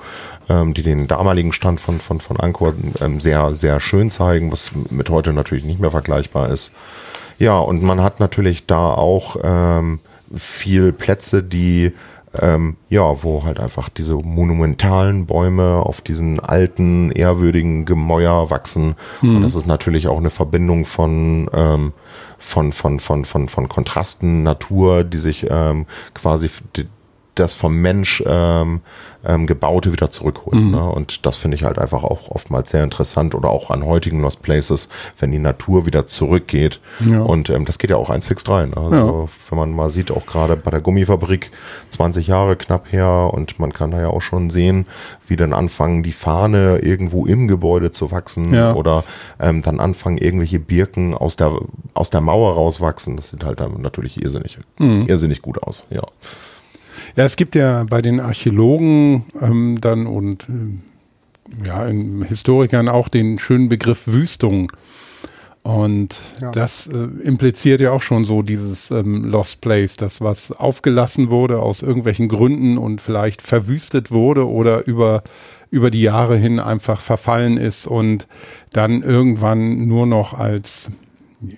[0.49, 4.71] ähm, die den damaligen Stand von, von, von Angkor ähm, sehr, sehr schön zeigen, was
[4.89, 6.71] mit heute natürlich nicht mehr vergleichbar ist.
[7.39, 9.99] Ja, und man hat natürlich da auch ähm,
[10.35, 11.93] viel Plätze, die
[12.39, 18.95] ähm, ja, wo halt einfach diese monumentalen Bäume auf diesen alten, ehrwürdigen Gemäuer wachsen.
[19.21, 21.93] Und das ist natürlich auch eine Verbindung von, ähm,
[22.37, 26.49] von, von, von, von, von Kontrasten, Natur, die sich ähm, quasi
[27.39, 28.81] das vom Mensch ähm,
[29.25, 30.71] ähm, Gebaute wieder zurückholen.
[30.71, 30.89] Ne?
[30.89, 34.41] Und das finde ich halt einfach auch oftmals sehr interessant oder auch an heutigen Lost
[34.41, 36.79] Places, wenn die Natur wieder zurückgeht.
[37.05, 37.21] Ja.
[37.21, 38.73] Und ähm, das geht ja auch eins fix rein.
[38.73, 41.51] Also wenn man mal sieht, auch gerade bei der Gummifabrik
[41.89, 44.85] 20 Jahre knapp her und man kann da ja auch schon sehen,
[45.27, 48.73] wie dann anfangen, die Fahne irgendwo im Gebäude zu wachsen Ja.
[48.73, 49.03] oder
[49.39, 51.51] ähm, dann anfangen, irgendwelche Birken aus der,
[51.93, 53.17] aus der Mauer rauswachsen.
[53.17, 55.85] Das sieht halt dann natürlich irrsinnig, irrsinnig gut aus.
[55.89, 56.03] Ja.
[57.15, 60.81] Ja, es gibt ja bei den Archäologen ähm, dann und ähm,
[61.65, 64.71] ja, in Historikern auch den schönen Begriff Wüstung.
[65.63, 66.51] Und Ja.
[66.51, 71.59] das äh, impliziert ja auch schon so dieses ähm, Lost Place, das was aufgelassen wurde
[71.61, 75.21] aus irgendwelchen Gründen und vielleicht verwüstet wurde oder über,
[75.69, 78.25] über die Jahre hin einfach verfallen ist und
[78.71, 80.91] dann irgendwann nur noch als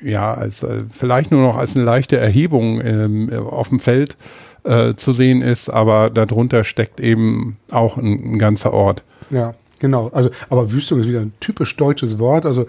[0.04, 4.16] ja, als äh, vielleicht nur noch als eine leichte Erhebung ähm, äh, auf dem Feld
[4.64, 9.04] äh, zu sehen ist, aber darunter steckt eben auch ein, ein ganzer Ort.
[9.30, 10.10] Ja, genau.
[10.14, 12.46] Also, aber Wüstung ist wieder ein typisch deutsches Wort.
[12.46, 12.66] Also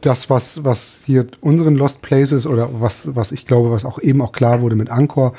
[0.00, 4.20] das, was, was hier unseren Lost Places oder was, was ich glaube, was auch eben
[4.22, 5.32] auch klar wurde mit Angkor,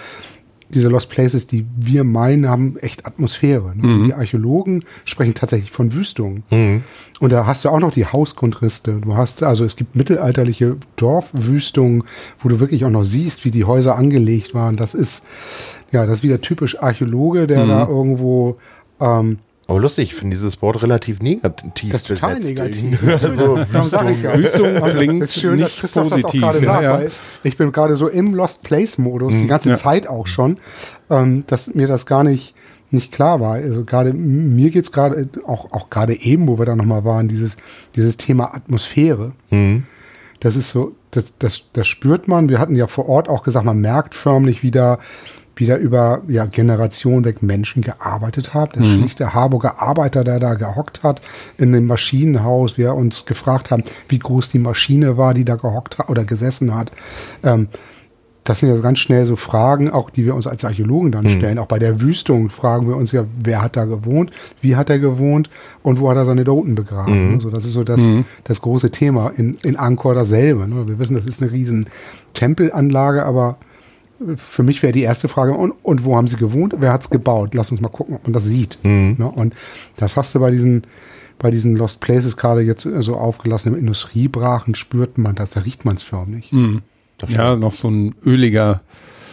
[0.69, 3.73] diese Lost Places, die wir meinen, haben echt Atmosphäre.
[3.75, 3.87] Ne?
[3.87, 4.05] Mhm.
[4.07, 6.43] Die Archäologen sprechen tatsächlich von Wüstungen.
[6.51, 6.83] Mhm.
[7.19, 8.99] Und da hast du auch noch die Hausgrundriste.
[9.01, 12.03] Du hast, also es gibt mittelalterliche Dorfwüstungen,
[12.39, 14.75] wo du wirklich auch noch siehst, wie die Häuser angelegt waren.
[14.75, 15.25] Das ist,
[15.91, 17.69] ja, das ist wieder typisch Archäologe, der Mhm.
[17.69, 18.57] da irgendwo,
[18.99, 22.55] ähm, Aber lustig, ich finde dieses Wort relativ negativ das ist total besetzt.
[22.81, 22.99] negativ.
[23.23, 24.37] also, sag ich ja.
[24.37, 26.41] Wüstung klingt ist schön, dass nicht Christoph positiv.
[26.41, 26.93] das auch Ja, sagt, ja.
[26.93, 27.11] weil
[27.43, 29.75] ich bin gerade so im Lost Place Modus, die ganze ja.
[29.75, 30.57] Zeit auch schon,
[31.09, 32.55] ähm, dass mir das gar nicht
[32.89, 33.55] nicht klar war.
[33.55, 37.27] Also gerade mir geht's gerade auch auch gerade eben, wo wir da noch mal waren,
[37.27, 37.57] dieses
[37.97, 39.33] dieses Thema Atmosphäre.
[40.39, 42.47] Das ist so, das das das spürt man.
[42.47, 44.99] Wir hatten ja vor Ort auch gesagt, man merkt förmlich wieder
[45.59, 48.71] wieder über ja, Generationen weg Menschen gearbeitet haben.
[48.75, 51.21] Der schlichte Harburger Arbeiter, der da gehockt hat
[51.57, 55.97] in dem Maschinenhaus, wir uns gefragt haben, wie groß die Maschine war, die da gehockt
[55.97, 56.91] hat oder gesessen hat.
[57.43, 57.67] Ähm,
[58.49, 61.27] das sind ja so ganz schnell so Fragen, auch die wir uns als Archäologen dann
[61.27, 61.59] stellen.
[61.59, 64.99] Auch bei der Wüstung fragen wir uns ja, wer hat da gewohnt, wie hat er
[64.99, 65.49] gewohnt
[65.83, 67.33] und wo hat er seine Toten begraben.
[67.33, 67.99] Also das ist so das,
[68.45, 69.31] das große Thema.
[69.35, 70.67] In, in Angkor dasselbe.
[70.67, 70.87] Ne?
[70.87, 71.87] Wir wissen, das ist eine riesen
[72.33, 73.57] Tempelanlage, aber
[74.35, 76.73] für mich wäre die erste Frage, und, und wo haben sie gewohnt?
[76.79, 77.53] Wer hat's gebaut?
[77.53, 78.79] Lass uns mal gucken, ob man das sieht.
[78.83, 79.15] Ne?
[79.33, 79.53] Und
[79.95, 80.83] das hast du bei diesen,
[81.39, 85.85] bei diesen Lost Places gerade jetzt so aufgelassen im Industriebrachen spürt man das, da riecht
[85.85, 86.51] man es förmlich.
[87.27, 88.81] Ja, noch so ein öliger,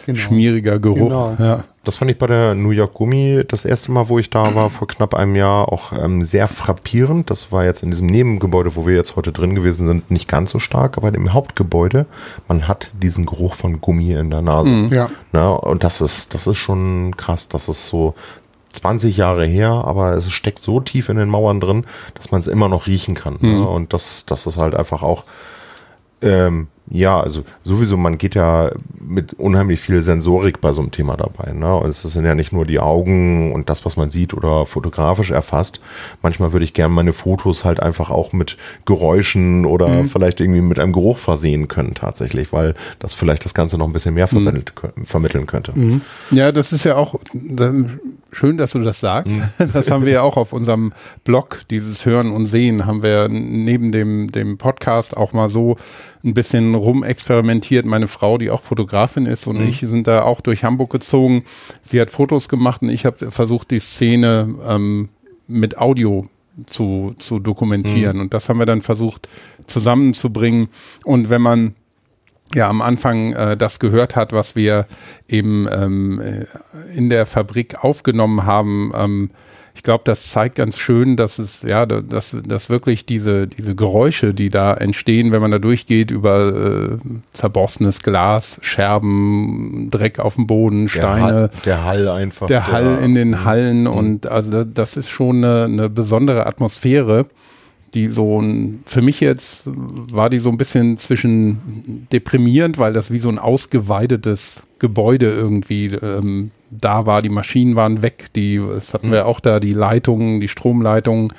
[0.07, 0.19] Genau.
[0.19, 0.97] schmieriger Geruch.
[1.09, 1.37] Genau.
[1.39, 1.65] Ja.
[1.85, 4.71] Das fand ich bei der New York Gummi das erste Mal, wo ich da war,
[4.71, 7.31] vor knapp einem Jahr, auch ähm, sehr frappierend.
[7.31, 10.51] Das war jetzt in diesem Nebengebäude, wo wir jetzt heute drin gewesen sind, nicht ganz
[10.51, 12.07] so stark, aber im Hauptgebäude,
[12.49, 14.73] man hat diesen Geruch von Gummi in der Nase.
[14.91, 15.09] Ja.
[15.33, 17.49] Na, und das ist, das ist schon krass.
[17.49, 18.15] Das ist so
[18.73, 22.47] 20 Jahre her, aber es steckt so tief in den Mauern drin, dass man es
[22.47, 23.39] immer noch riechen kann.
[23.41, 23.69] Ne?
[23.69, 25.25] Und das, das ist halt einfach auch
[26.23, 28.71] ähm, ja, also sowieso, man geht ja
[29.01, 31.53] mit unheimlich viel Sensorik bei so einem Thema dabei.
[31.53, 31.75] Ne?
[31.75, 35.31] Und es sind ja nicht nur die Augen und das, was man sieht oder fotografisch
[35.31, 35.81] erfasst.
[36.21, 40.79] Manchmal würde ich gerne meine Fotos halt einfach auch mit Geräuschen oder vielleicht irgendwie mit
[40.79, 44.75] einem Geruch versehen können tatsächlich, weil das vielleicht das Ganze noch ein bisschen mehr vermittelt,
[45.05, 45.73] vermitteln könnte.
[46.31, 47.99] Ja, das ist ja auch dann
[48.35, 49.37] schön, dass du das sagst.
[49.73, 50.93] Das haben wir ja auch auf unserem
[51.25, 55.77] Blog, dieses Hören und Sehen, haben wir neben dem, dem Podcast auch mal so
[56.25, 57.87] ein bisschen rumexperimentiert.
[57.87, 61.45] Meine Frau, die auch Fotografin ist und ich sind da auch durch Hamburg gezogen.
[61.83, 65.09] Sie hat Fotos gemacht und ich habe versucht, die Szene ähm,
[65.47, 66.29] mit Audio
[66.67, 68.21] zu, zu dokumentieren.
[68.21, 69.29] Und das haben wir dann versucht
[69.67, 70.69] zusammenzubringen.
[71.05, 71.75] Und wenn man
[72.55, 74.87] ja am Anfang äh, das gehört hat, was wir
[75.29, 76.47] eben ähm, äh,
[76.97, 78.93] in der Fabrik aufgenommen haben.
[78.97, 79.31] Ähm,
[79.77, 83.75] ich glaube, das zeigt ganz schön, dass es ja, da- dass, dass wirklich diese diese
[83.75, 86.97] Geräusche, die da entstehen, wenn man da durchgeht über äh,
[87.33, 92.47] zerborstenes Glas, Scherben, Dreck auf dem Boden, Der Steine, Hall, der Hall einfach.
[92.47, 97.27] der Hall in den Hallen und also da- das ist schon eine, eine besondere Atmosphäre,
[97.95, 103.13] die so ein, für mich jetzt war die so ein bisschen zwischen deprimierend, weil das
[103.13, 107.23] wie so ein ausgeweidetes Gebäude irgendwie ähm, da war.
[107.23, 111.33] Die Maschinen waren weg, die, das hatten wir auch da, die Leitungen, die Stromleitungen,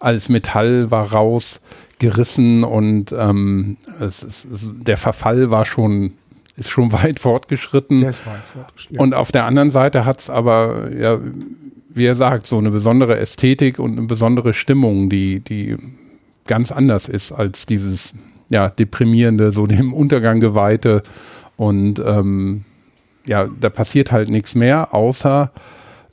[0.00, 1.60] alles Metall war raus,
[1.98, 4.46] gerissen und ähm, es, es,
[4.80, 6.12] der Verfall war schon,
[6.56, 8.06] ist schon weit fortgeschritten.
[8.06, 8.98] Weit fortgeschritten.
[8.98, 11.18] Und auf der anderen Seite hat es aber, ja,
[11.98, 15.76] wie er sagt, so eine besondere Ästhetik und eine besondere Stimmung, die, die
[16.46, 18.14] ganz anders ist als dieses
[18.48, 21.02] ja, deprimierende, so dem Untergang geweihte.
[21.56, 22.64] Und ähm,
[23.26, 25.52] ja, da passiert halt nichts mehr, außer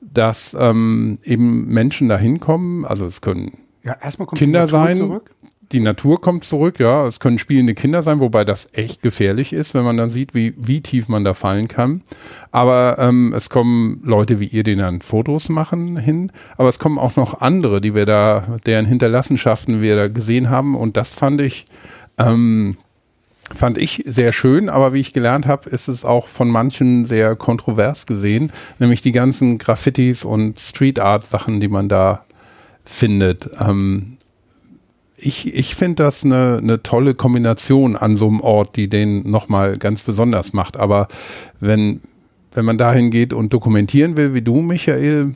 [0.01, 2.85] dass ähm, eben Menschen da hinkommen.
[2.85, 3.95] Also es können ja,
[4.35, 4.97] Kinder sein.
[4.97, 5.31] Zurück.
[5.71, 7.07] Die Natur kommt zurück, ja.
[7.07, 10.53] Es können spielende Kinder sein, wobei das echt gefährlich ist, wenn man dann sieht, wie,
[10.57, 12.01] wie tief man da fallen kann.
[12.51, 16.31] Aber ähm, es kommen Leute wie ihr, die dann Fotos machen hin.
[16.57, 20.75] Aber es kommen auch noch andere, die wir da, deren Hinterlassenschaften wir da gesehen haben.
[20.75, 21.65] Und das fand ich,
[22.19, 22.77] ähm,
[23.55, 24.69] fand ich sehr schön.
[24.69, 28.51] Aber wie ich gelernt habe, ist es auch von manchen sehr kontrovers gesehen.
[28.77, 32.23] Nämlich die ganzen Graffitis und Street Art Sachen, die man da
[32.83, 33.49] findet.
[33.59, 34.14] Ähm,
[35.17, 39.77] ich, ich finde das eine, eine tolle Kombination an so einem Ort, die den nochmal
[39.77, 40.77] ganz besonders macht.
[40.77, 41.07] Aber
[41.59, 42.01] wenn,
[42.51, 45.35] wenn man dahin geht und dokumentieren will, wie du, Michael,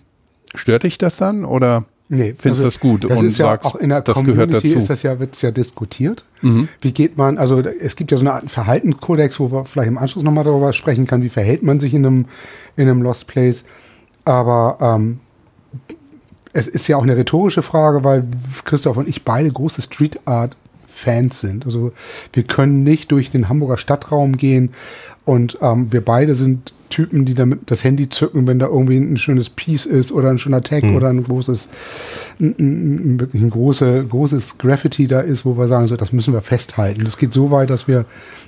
[0.55, 3.67] stört dich das dann oder Nee, findest du das gut das und ist ja sagst,
[3.67, 4.73] auch in der das Community gehört dazu?
[4.73, 4.79] Mhm.
[4.79, 6.25] ist das ja, wird's ja diskutiert.
[6.81, 9.99] Wie geht man, also es gibt ja so eine Art Verhaltenskodex, wo wir vielleicht im
[9.99, 12.25] Anschluss nochmal darüber sprechen kann, wie verhält man sich in einem,
[12.75, 13.63] in einem Lost Place.
[14.25, 15.19] Aber ähm,
[16.59, 18.25] es ist ja auch eine rhetorische Frage, weil
[18.65, 20.55] Christoph und ich beide große Street Art
[20.87, 21.65] Fans sind.
[21.65, 21.93] Also
[22.33, 24.71] wir können nicht durch den Hamburger Stadtraum gehen
[25.23, 29.17] und ähm, wir beide sind Typen, die damit das Handy zücken, wenn da irgendwie ein
[29.17, 30.95] schönes Piece ist oder ein schöner Tag mhm.
[30.95, 31.69] oder ein großes,
[32.39, 36.33] ein, ein, wirklich ein große, großes Graffiti da ist, wo wir sagen, so, das müssen
[36.33, 37.05] wir festhalten.
[37.05, 38.05] Das geht so weit, dass wir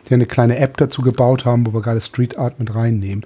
[0.09, 3.25] ja eine kleine App dazu gebaut haben, wo wir gerade Street Art mit reinnehmen.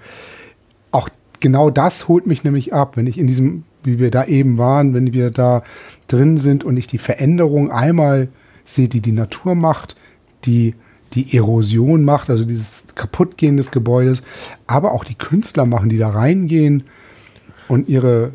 [0.91, 4.57] Auch genau das holt mich nämlich ab, wenn ich in diesem, wie wir da eben
[4.57, 5.63] waren, wenn wir da
[6.07, 8.29] drin sind und ich die Veränderung einmal
[8.63, 9.95] sehe, die die Natur macht,
[10.45, 10.75] die
[11.13, 14.21] die Erosion macht, also dieses Kaputtgehen des Gebäudes,
[14.67, 16.83] aber auch die Künstler machen, die da reingehen
[17.67, 18.31] und ihre,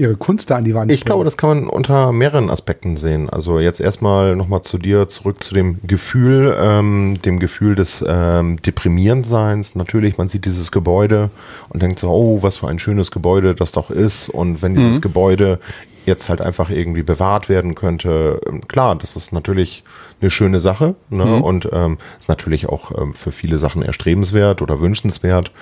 [0.00, 3.28] ihre Kunst da an die Wand Ich glaube, das kann man unter mehreren Aspekten sehen.
[3.28, 8.60] Also jetzt erstmal nochmal zu dir zurück zu dem Gefühl, ähm, dem Gefühl des ähm,
[8.62, 9.74] Deprimierendseins.
[9.74, 11.30] Natürlich, man sieht dieses Gebäude
[11.68, 14.30] und denkt so, oh, was für ein schönes Gebäude das doch ist.
[14.30, 15.02] Und wenn dieses mhm.
[15.02, 15.60] Gebäude
[16.06, 19.84] jetzt halt einfach irgendwie bewahrt werden könnte, ähm, klar, das ist natürlich
[20.20, 21.24] eine schöne Sache ne?
[21.24, 21.42] Mhm.
[21.42, 25.52] und ähm, ist natürlich auch ähm, für viele Sachen erstrebenswert oder wünschenswert.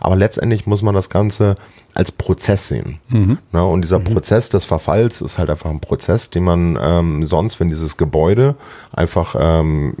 [0.00, 1.56] Aber letztendlich muss man das Ganze
[1.94, 3.00] als Prozess sehen.
[3.08, 3.38] Mhm.
[3.52, 3.64] Ne?
[3.64, 4.04] Und dieser mhm.
[4.04, 8.54] Prozess des Verfalls ist halt einfach ein Prozess, den man ähm, sonst, wenn dieses Gebäude
[8.92, 9.94] einfach ähm,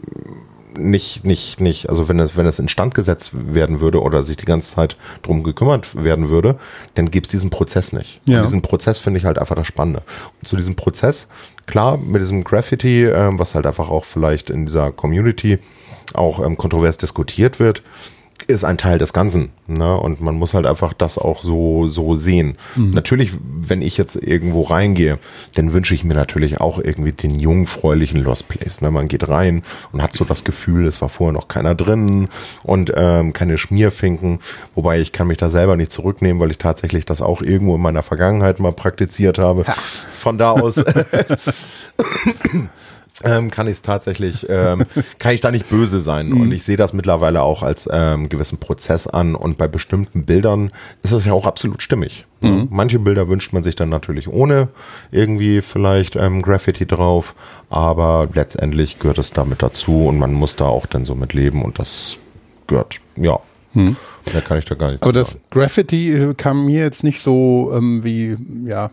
[0.78, 4.44] nicht, nicht, nicht, also wenn es, wenn es instand gesetzt werden würde oder sich die
[4.44, 6.58] ganze Zeit drum gekümmert werden würde,
[6.94, 8.20] dann gibt es diesen Prozess nicht.
[8.24, 8.38] Ja.
[8.38, 10.02] Und diesen Prozess finde ich halt einfach das Spannende.
[10.40, 11.28] Und zu diesem Prozess,
[11.66, 15.58] klar, mit diesem Graffiti, äh, was halt einfach auch vielleicht in dieser Community
[16.14, 17.82] auch ähm, kontrovers diskutiert wird,
[18.46, 19.50] ist ein Teil des Ganzen.
[19.66, 19.96] Ne?
[19.96, 22.56] Und man muss halt einfach das auch so, so sehen.
[22.76, 22.90] Mhm.
[22.90, 25.18] Natürlich, wenn ich jetzt irgendwo reingehe,
[25.54, 28.80] dann wünsche ich mir natürlich auch irgendwie den jungfräulichen Lost Place.
[28.80, 28.90] Ne?
[28.90, 32.28] Man geht rein und hat so das Gefühl, es war vorher noch keiner drin
[32.62, 34.40] und ähm, keine Schmierfinken.
[34.74, 37.82] Wobei ich kann mich da selber nicht zurücknehmen, weil ich tatsächlich das auch irgendwo in
[37.82, 39.64] meiner Vergangenheit mal praktiziert habe.
[40.10, 40.82] Von da aus.
[43.24, 44.84] ähm, kann ich es tatsächlich, ähm,
[45.18, 46.32] kann ich da nicht böse sein.
[46.32, 46.52] Und mhm.
[46.52, 49.34] ich sehe das mittlerweile auch als ähm, gewissen Prozess an.
[49.34, 50.70] Und bei bestimmten Bildern
[51.02, 52.26] ist das ja auch absolut stimmig.
[52.40, 52.68] Mhm.
[52.70, 54.68] Manche Bilder wünscht man sich dann natürlich ohne
[55.10, 57.34] irgendwie vielleicht ähm, Graffiti drauf,
[57.68, 61.62] aber letztendlich gehört es damit dazu und man muss da auch dann so mit leben
[61.62, 62.16] und das
[62.66, 63.40] gehört, ja.
[63.74, 63.96] Mhm.
[64.32, 67.72] Da kann ich da gar nicht Aber das Graffiti äh, kam mir jetzt nicht so
[67.74, 68.90] ähm, wie, ja,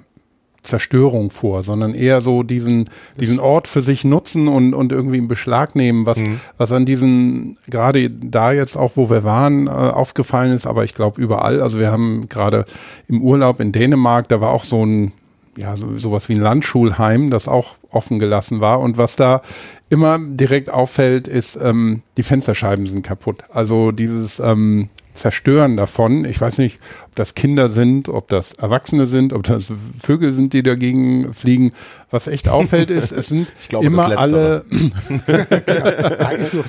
[0.66, 5.28] Zerstörung vor, sondern eher so diesen, diesen Ort für sich nutzen und, und irgendwie in
[5.28, 6.40] Beschlag nehmen, was, mhm.
[6.58, 10.94] was an diesen, gerade da jetzt auch, wo wir waren, äh, aufgefallen ist, aber ich
[10.94, 11.62] glaube überall.
[11.62, 12.66] Also wir haben gerade
[13.08, 15.12] im Urlaub in Dänemark, da war auch so ein,
[15.58, 18.82] ja, so, sowas wie ein Landschulheim, das auch offen gelassen war.
[18.82, 19.42] Und was da
[19.90, 23.44] immer direkt auffällt, ist, ähm, die Fensterscheiben sind kaputt.
[23.52, 26.26] Also dieses, ähm, Zerstören davon.
[26.26, 30.54] Ich weiß nicht, ob das Kinder sind, ob das Erwachsene sind, ob das Vögel sind,
[30.54, 31.74] die dagegen fliegen.
[32.12, 34.66] Was echt auffällt ist, es sind glaube, immer alle,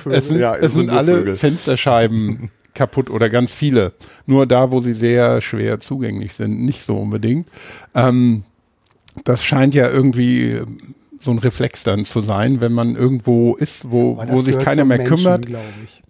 [0.09, 1.35] es sind, ja, es sind alle Vögel.
[1.35, 3.93] Fensterscheiben kaputt oder ganz viele.
[4.25, 7.47] Nur da, wo sie sehr schwer zugänglich sind, nicht so unbedingt.
[7.93, 8.43] Ähm,
[9.23, 10.61] das scheint ja irgendwie
[11.19, 14.99] so ein Reflex dann zu sein, wenn man irgendwo ist, wo, wo sich keiner mehr
[14.99, 15.47] Menschen, kümmert,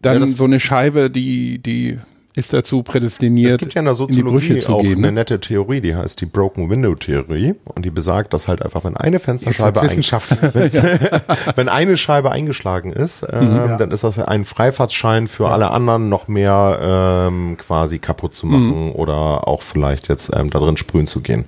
[0.02, 1.98] dann ja, so eine Scheibe, die, die
[2.38, 5.82] ist dazu prädestiniert, es gibt ja in der Soziologie in auch gehen, eine nette Theorie,
[5.82, 9.82] die heißt die Broken Window Theorie und die besagt, dass halt einfach, wenn eine Fensterscheibe
[11.56, 13.78] wenn eine Scheibe eingeschlagen ist, mhm, ja.
[13.78, 15.50] dann ist das ein Freifahrtsschein für ja.
[15.50, 16.80] alle anderen noch mehr
[17.28, 18.92] ähm, quasi kaputt zu machen mhm.
[18.92, 21.46] oder auch vielleicht jetzt ähm, da drin sprühen zu gehen.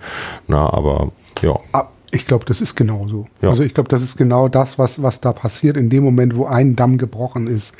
[0.48, 1.12] Na, aber
[1.44, 1.60] ja.
[1.72, 3.28] Ah, ich glaube, das ist genau so.
[3.44, 3.50] Ja.
[3.50, 5.78] Also ich glaube, das ist genau das, was, was da passiert.
[5.78, 7.76] In dem Moment, wo ein Damm gebrochen ist,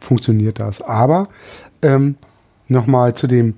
[0.00, 0.82] funktioniert das.
[0.82, 1.28] Aber
[1.82, 2.16] ähm,
[2.68, 3.54] nochmal zu dem,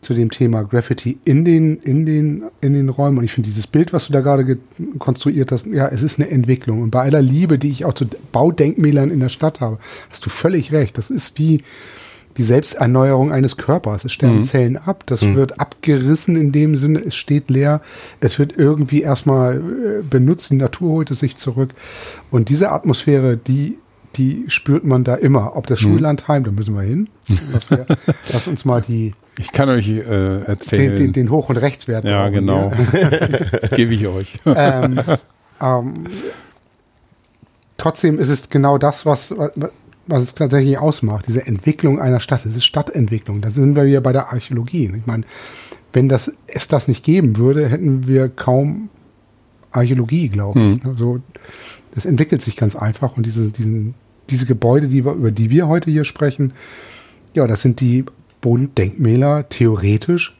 [0.00, 3.18] zu dem Thema Graffiti in den, in den, in den Räumen.
[3.18, 4.58] Und ich finde dieses Bild, was du da gerade
[4.98, 6.82] konstruiert hast, ja, es ist eine Entwicklung.
[6.82, 9.78] Und bei aller Liebe, die ich auch zu Baudenkmälern in der Stadt habe,
[10.10, 10.98] hast du völlig recht.
[10.98, 11.62] Das ist wie
[12.36, 14.04] die Selbsterneuerung eines Körpers.
[14.04, 14.44] Es sterben mhm.
[14.44, 15.36] Zellen ab, das mhm.
[15.36, 17.80] wird abgerissen in dem Sinne, es steht leer,
[18.20, 21.70] es wird irgendwie erstmal äh, benutzt, die Natur holt es sich zurück.
[22.30, 23.78] Und diese Atmosphäre, die
[24.16, 25.56] die spürt man da immer.
[25.56, 25.92] Ob das hm.
[25.92, 27.08] Schullandheim, da müssen wir hin.
[27.52, 27.68] Lass,
[28.32, 29.14] lass uns mal die.
[29.38, 30.94] Ich kann euch äh, erzählen.
[30.94, 32.04] Den, den, den Hoch- und Rechtswert.
[32.04, 32.70] Ja, genau.
[33.74, 34.36] Gebe ich euch.
[34.46, 35.00] Ähm,
[35.60, 36.06] ähm,
[37.76, 39.34] trotzdem ist es genau das, was,
[40.06, 41.26] was es tatsächlich ausmacht.
[41.26, 42.46] Diese Entwicklung einer Stadt.
[42.46, 43.40] Es ist Stadtentwicklung.
[43.40, 44.92] Da sind wir wieder bei der Archäologie.
[44.94, 45.24] Ich meine,
[45.92, 48.90] wenn das, es das nicht geben würde, hätten wir kaum
[49.72, 50.84] Archäologie, glaube ich.
[50.84, 50.96] Hm.
[50.96, 51.20] So,
[51.94, 53.94] das entwickelt sich ganz einfach und diese, diesen,
[54.30, 56.52] diese Gebäude, die wir, über die wir heute hier sprechen,
[57.34, 58.04] ja, das sind die
[58.40, 60.36] Bodendenkmäler theoretisch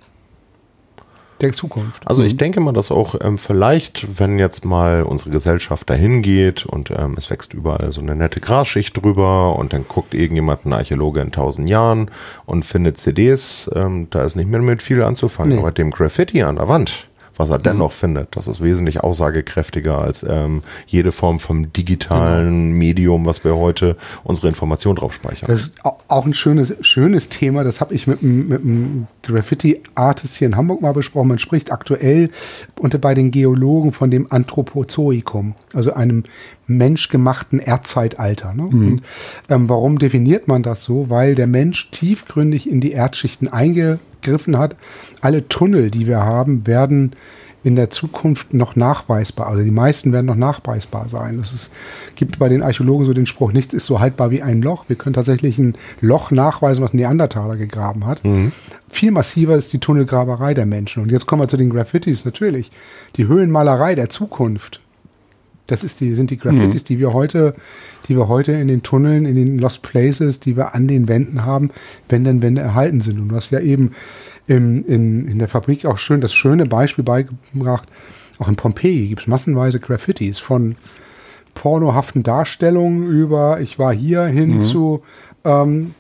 [1.41, 2.07] der Zukunft.
[2.07, 6.65] Also ich denke mal, dass auch ähm, vielleicht, wenn jetzt mal unsere Gesellschaft dahin geht
[6.65, 10.73] und ähm, es wächst überall so eine nette Grasschicht drüber und dann guckt irgendjemand, ein
[10.73, 12.11] Archäologe in tausend Jahren
[12.47, 15.55] und findet CDs, ähm, da ist nicht mehr mit viel anzufangen.
[15.55, 15.59] Nee.
[15.59, 20.25] Aber dem Graffiti an der Wand, was er dennoch findet, das ist wesentlich aussagekräftiger als
[20.29, 25.49] ähm, jede Form vom digitalen Medium, was wir heute unsere Information drauf speichern.
[25.49, 27.65] Das ist au- auch ein schönes, schönes Thema.
[27.65, 31.29] Das habe ich mit, einem- mit einem Graffiti-Artist hier in Hamburg mal besprochen.
[31.29, 32.31] Man spricht aktuell
[32.79, 36.25] unter bei den Geologen von dem Anthropozoikum, also einem
[36.67, 38.55] menschgemachten Erdzeitalter.
[38.55, 38.65] Ne?
[38.65, 39.03] Und,
[39.49, 41.11] ähm, warum definiert man das so?
[41.11, 44.77] Weil der Mensch tiefgründig in die Erdschichten eingegriffen hat.
[45.21, 47.13] Alle Tunnel, die wir haben, werden
[47.65, 51.39] in der Zukunft noch nachweisbar, also die meisten werden noch nachweisbar sein.
[51.39, 51.73] Es ist,
[52.15, 54.85] gibt bei den Archäologen so den Spruch, nichts ist so haltbar wie ein Loch.
[54.89, 58.21] Wir können tatsächlich ein Loch nachweisen, was ein Neandertaler gegraben hat.
[58.91, 61.03] Viel massiver ist die Tunnelgraberei der Menschen.
[61.03, 62.71] Und jetzt kommen wir zu den Graffitis natürlich.
[63.17, 64.81] Die Höhlenmalerei der Zukunft.
[65.67, 67.55] Das ist die, sind die Graffitis, die wir heute,
[68.07, 71.45] die wir heute in den Tunneln, in den Lost Places, die wir an den Wänden
[71.45, 71.71] haben,
[72.09, 73.19] wenn denn Wände erhalten sind.
[73.19, 73.93] Und du hast ja eben
[74.47, 77.89] im, in, in der Fabrik auch schön das schöne Beispiel beigebracht.
[78.39, 80.77] Auch in Pompeji gibt es massenweise Graffitis von
[81.55, 85.03] pornohaften Darstellungen über ich war hier hin zu
[85.45, 85.95] ähm,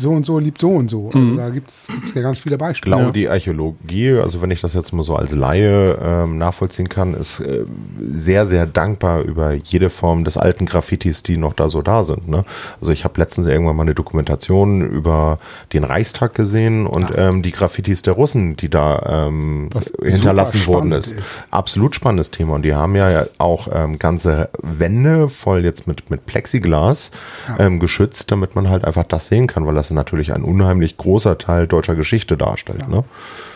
[0.00, 1.10] so und so liebt so und so.
[1.12, 2.96] Also da gibt es ja ganz viele Ich Beispiele.
[2.96, 7.14] glaube, die Archäologie, also wenn ich das jetzt mal so als Laie ähm, nachvollziehen kann,
[7.14, 7.64] ist äh,
[8.12, 12.28] sehr, sehr dankbar über jede Form des alten Graffitis, die noch da so da sind.
[12.28, 12.44] Ne?
[12.80, 15.38] Also ich habe letztens irgendwann mal eine Dokumentation über
[15.72, 19.70] den Reichstag gesehen und ähm, die Graffitis der Russen, die da ähm,
[20.02, 21.12] hinterlassen worden ist.
[21.12, 21.46] ist.
[21.50, 22.54] Absolut spannendes Thema.
[22.54, 27.10] Und die haben ja auch ähm, ganze Wände voll jetzt mit, mit Plexiglas
[27.58, 31.38] ähm, geschützt, damit man halt einfach das sehen kann, weil das natürlich ein unheimlich großer
[31.38, 32.88] Teil deutscher Geschichte darstellt.
[32.88, 33.04] Ne?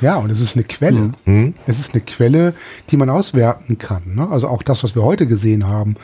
[0.00, 1.12] Ja, und es ist eine Quelle.
[1.66, 2.54] Es ist eine Quelle,
[2.90, 4.02] die man auswerten kann.
[4.14, 4.28] Ne?
[4.30, 5.96] Also auch das, was wir heute gesehen haben,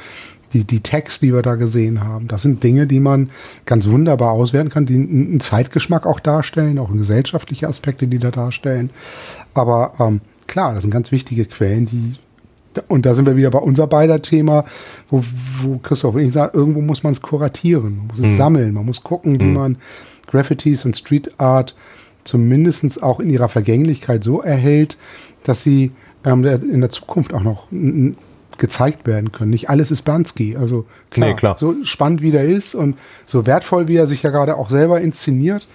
[0.53, 3.31] die, die Tags, die wir da gesehen haben, das sind Dinge, die man
[3.66, 8.90] ganz wunderbar auswerten kann, die einen Zeitgeschmack auch darstellen, auch gesellschaftliche Aspekte, die da darstellen.
[9.55, 12.16] Aber ähm, klar, das sind ganz wichtige Quellen, die
[12.87, 14.64] und da sind wir wieder bei unser beider Thema,
[15.11, 15.25] wo,
[15.61, 18.87] wo Christoph und ich sagen, irgendwo muss man es kuratieren, man muss es sammeln, man
[18.87, 19.77] muss gucken, wie man
[20.31, 21.75] Graffitis und Street Art
[22.25, 24.97] zumindest auch in ihrer Vergänglichkeit so erhält,
[25.45, 25.93] dass sie
[26.25, 27.69] ähm, in der Zukunft auch noch
[28.59, 29.51] gezeigt werden können.
[29.51, 30.57] Nicht alles ist Bansky.
[30.57, 31.57] Also klar, Nee, klar.
[31.59, 35.01] so spannend wie der ist und so wertvoll, wie er sich ja gerade auch selber
[35.01, 35.66] inszeniert,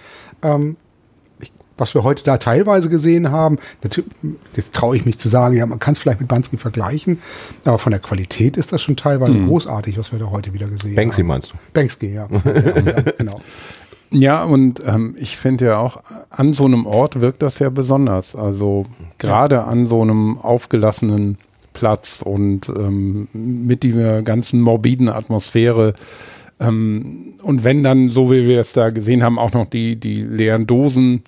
[0.42, 0.76] ähm,
[1.40, 3.58] ich, was wir heute da teilweise gesehen haben,
[4.54, 7.18] jetzt traue ich mich zu sagen, ja, man kann es vielleicht mit Bansky vergleichen,
[7.64, 10.94] aber von der Qualität ist das schon teilweise großartig, was wir da heute wieder gesehen
[10.94, 11.26] Banksy haben.
[11.28, 11.56] meinst du?
[11.74, 12.28] Banksy, ja.
[12.44, 13.40] ja, ja genau.
[14.10, 18.36] Ja, und ähm, ich finde ja auch, an so einem Ort wirkt das ja besonders.
[18.36, 18.86] Also
[19.18, 21.38] gerade an so einem aufgelassenen
[21.72, 25.94] Platz und ähm, mit dieser ganzen morbiden Atmosphäre.
[26.60, 30.22] Ähm, und wenn dann, so wie wir es da gesehen haben, auch noch die, die
[30.22, 31.22] leeren Dosen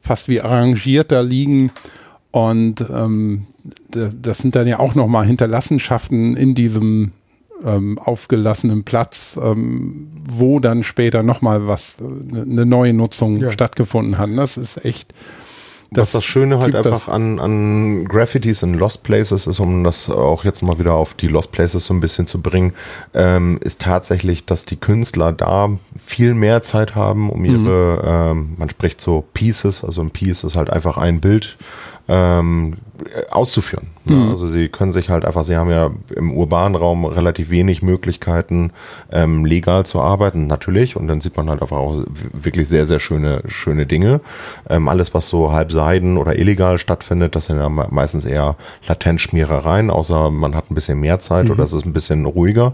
[0.00, 1.70] fast wie arrangiert da liegen.
[2.30, 3.46] Und ähm,
[3.90, 7.12] das, sind dann ja auch nochmal Hinterlassenschaften in diesem
[7.64, 13.50] ähm, aufgelassenen Platz, ähm, wo dann später nochmal was, eine ne neue Nutzung Ja.
[13.50, 14.30] stattgefunden hat.
[14.36, 15.14] Das ist echt.
[15.90, 20.44] Das, das Schöne halt einfach an, an Graffitis in Lost Places ist, um das auch
[20.44, 22.74] jetzt mal wieder auf die Lost Places so ein bisschen zu bringen,
[23.14, 28.68] ähm, ist tatsächlich, dass die Künstler da viel mehr Zeit haben, um ihre, ähm, man
[28.68, 31.56] spricht so Pieces, also ein Piece ist halt einfach ein Bild,
[32.08, 32.74] ähm,
[33.14, 33.88] äh, auszuführen.
[34.06, 37.82] Ja, also sie können sich halt einfach, sie haben ja im urbanen Raum relativ wenig
[37.82, 38.72] Möglichkeiten,
[39.12, 40.96] ähm, legal zu arbeiten, natürlich.
[40.96, 44.20] Und dann sieht man halt einfach auch wirklich sehr, sehr schöne, schöne Dinge.
[44.70, 48.56] Ähm, alles, was so halb seiden oder illegal stattfindet, das sind ja me- meistens eher
[48.86, 52.72] Latenzschmierereien, außer man hat ein bisschen mehr Zeit oder es ist ein bisschen ruhiger.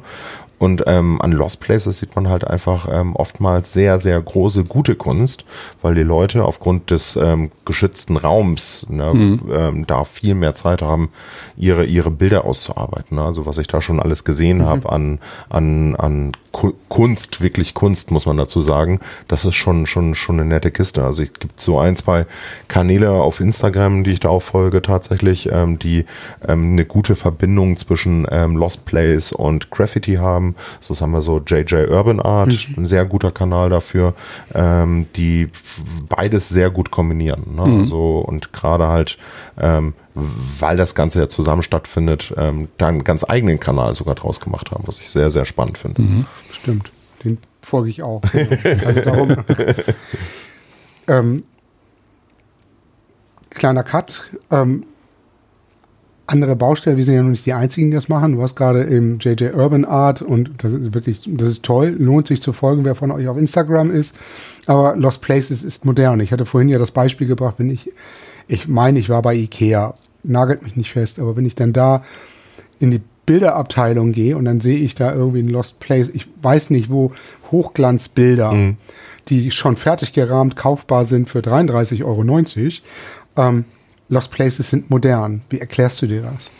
[0.58, 4.94] Und ähm, an Lost Places sieht man halt einfach ähm, oftmals sehr, sehr große, gute
[4.94, 5.44] Kunst,
[5.82, 11.10] weil die Leute aufgrund des ähm, geschützten Raums ne, ähm, da viel mehr Zeit haben,
[11.56, 13.16] ihre, ihre Bilder auszuarbeiten.
[13.16, 13.24] Ne?
[13.24, 18.12] Also was ich da schon alles gesehen habe an, an, an Ku- Kunst, wirklich Kunst,
[18.12, 21.02] muss man dazu sagen, das ist schon, schon, schon eine nette Kiste.
[21.02, 22.26] Also es gibt so ein, zwei
[22.68, 26.04] Kanäle auf Instagram, die ich da auch folge tatsächlich, ähm, die
[26.46, 30.43] ähm, eine gute Verbindung zwischen ähm, Lost Place und Graffiti haben.
[30.86, 34.14] Das haben wir so JJ Urban Art, ein sehr guter Kanal dafür,
[34.54, 35.50] ähm, die
[36.08, 37.54] beides sehr gut kombinieren.
[37.56, 37.80] Ne?
[37.80, 39.18] Also, und gerade halt,
[39.58, 44.40] ähm, weil das Ganze ja zusammen stattfindet, ähm, da einen ganz eigenen Kanal sogar draus
[44.40, 46.02] gemacht haben, was ich sehr, sehr spannend finde.
[46.52, 46.90] Stimmt,
[47.24, 48.22] den folge ich auch.
[48.84, 49.36] Also darum.
[51.08, 51.42] ähm,
[53.50, 54.30] kleiner Cut.
[54.50, 54.84] Ähm,
[56.26, 58.32] andere Baustelle, wir sind ja noch nicht die einzigen, die das machen.
[58.32, 62.28] Du hast gerade im JJ Urban Art und das ist wirklich, das ist toll, lohnt
[62.28, 64.16] sich zu folgen, wer von euch auf Instagram ist.
[64.66, 66.20] Aber Lost Places ist modern.
[66.20, 67.92] Ich hatte vorhin ja das Beispiel gebracht, wenn ich,
[68.48, 72.02] ich meine, ich war bei Ikea, nagelt mich nicht fest, aber wenn ich dann da
[72.78, 76.70] in die Bilderabteilung gehe und dann sehe ich da irgendwie ein Lost Place, ich weiß
[76.70, 77.12] nicht wo,
[77.50, 78.76] Hochglanzbilder, mhm.
[79.28, 83.48] die schon fertig gerahmt kaufbar sind für 33,90 Euro.
[83.48, 83.64] Ähm,
[84.08, 85.42] Lost Places sind modern.
[85.48, 86.50] Wie erklärst du dir das?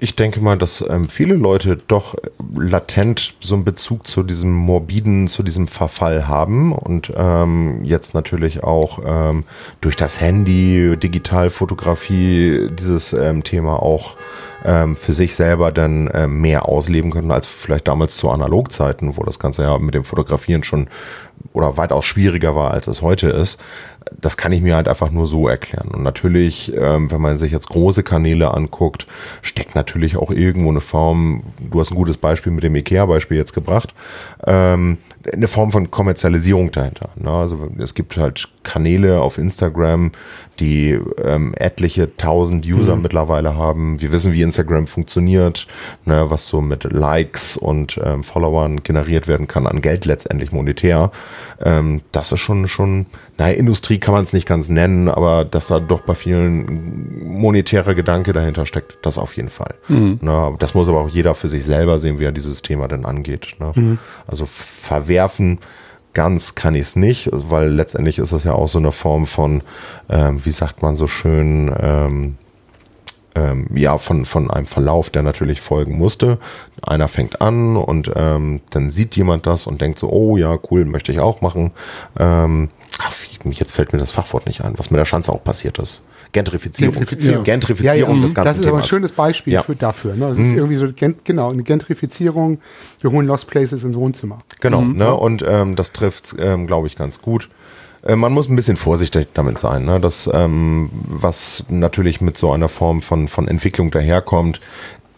[0.00, 2.14] Ich denke mal, dass ähm, viele Leute doch
[2.54, 8.62] latent so einen Bezug zu diesem morbiden, zu diesem Verfall haben und ähm, jetzt natürlich
[8.62, 9.42] auch ähm,
[9.80, 14.16] durch das Handy, Digitalfotografie dieses ähm, Thema auch
[14.64, 19.24] ähm, für sich selber dann ähm, mehr ausleben können als vielleicht damals zu Analogzeiten, wo
[19.24, 20.88] das Ganze ja mit dem Fotografieren schon
[21.52, 23.58] oder weitaus schwieriger war, als es heute ist.
[24.20, 25.88] Das kann ich mir halt einfach nur so erklären.
[25.88, 29.06] Und natürlich, ähm, wenn man sich jetzt große Kanäle anguckt,
[29.42, 33.52] steckt natürlich auch irgendwo eine Form, du hast ein gutes Beispiel mit dem IKEA-Beispiel jetzt
[33.52, 33.94] gebracht,
[34.46, 34.98] ähm,
[35.32, 37.10] eine Form von Kommerzialisierung dahinter.
[37.16, 37.30] Ne?
[37.30, 40.12] Also es gibt halt Kanäle auf Instagram,
[40.60, 43.02] die ähm, etliche tausend User mhm.
[43.02, 44.00] mittlerweile haben.
[44.00, 45.66] Wir wissen, wie Instagram funktioniert,
[46.04, 51.10] ne, was so mit Likes und ähm, Followern generiert werden kann an Geld letztendlich monetär.
[51.64, 53.06] Ähm, das ist schon schon,
[53.38, 57.94] naja, Industrie kann man es nicht ganz nennen, aber dass da doch bei vielen monetärer
[57.94, 59.74] Gedanke dahinter steckt, das auf jeden Fall.
[59.88, 60.18] Mhm.
[60.20, 63.04] Ne, das muss aber auch jeder für sich selber sehen, wie er dieses Thema denn
[63.04, 63.56] angeht.
[63.60, 63.72] Ne?
[63.74, 63.98] Mhm.
[64.26, 64.46] Also
[65.18, 65.58] verwerfen
[66.14, 69.62] ganz kann ich es nicht, weil letztendlich ist es ja auch so eine Form von,
[70.08, 72.38] ähm, wie sagt man so schön, ähm,
[73.36, 76.38] ähm, ja, von, von einem Verlauf, der natürlich folgen musste.
[76.82, 80.86] Einer fängt an und ähm, dann sieht jemand das und denkt so, oh ja, cool,
[80.86, 81.70] möchte ich auch machen.
[82.18, 83.12] Ähm, ach,
[83.44, 86.02] jetzt fällt mir das Fachwort nicht ein, was mit der Schanze auch passiert ist.
[86.32, 86.94] Gentrifizierung.
[86.94, 89.62] Gentrifizierung, Gentrifizierung ja, ja, des ganzen Das ist aber ein schönes Beispiel ja.
[89.62, 90.14] für dafür.
[90.14, 90.28] Ne?
[90.28, 90.58] Das ist mhm.
[90.58, 90.88] irgendwie so,
[91.24, 92.60] genau, eine Gentrifizierung.
[93.00, 94.42] Wir holen Lost Places ins Wohnzimmer.
[94.60, 94.96] Genau, mhm.
[94.96, 95.14] ne?
[95.14, 97.48] und ähm, das trifft, ähm, glaube ich, ganz gut.
[98.02, 99.84] Äh, man muss ein bisschen vorsichtig damit sein.
[99.84, 100.00] Ne?
[100.00, 104.60] Das, ähm, was natürlich mit so einer Form von, von Entwicklung daherkommt,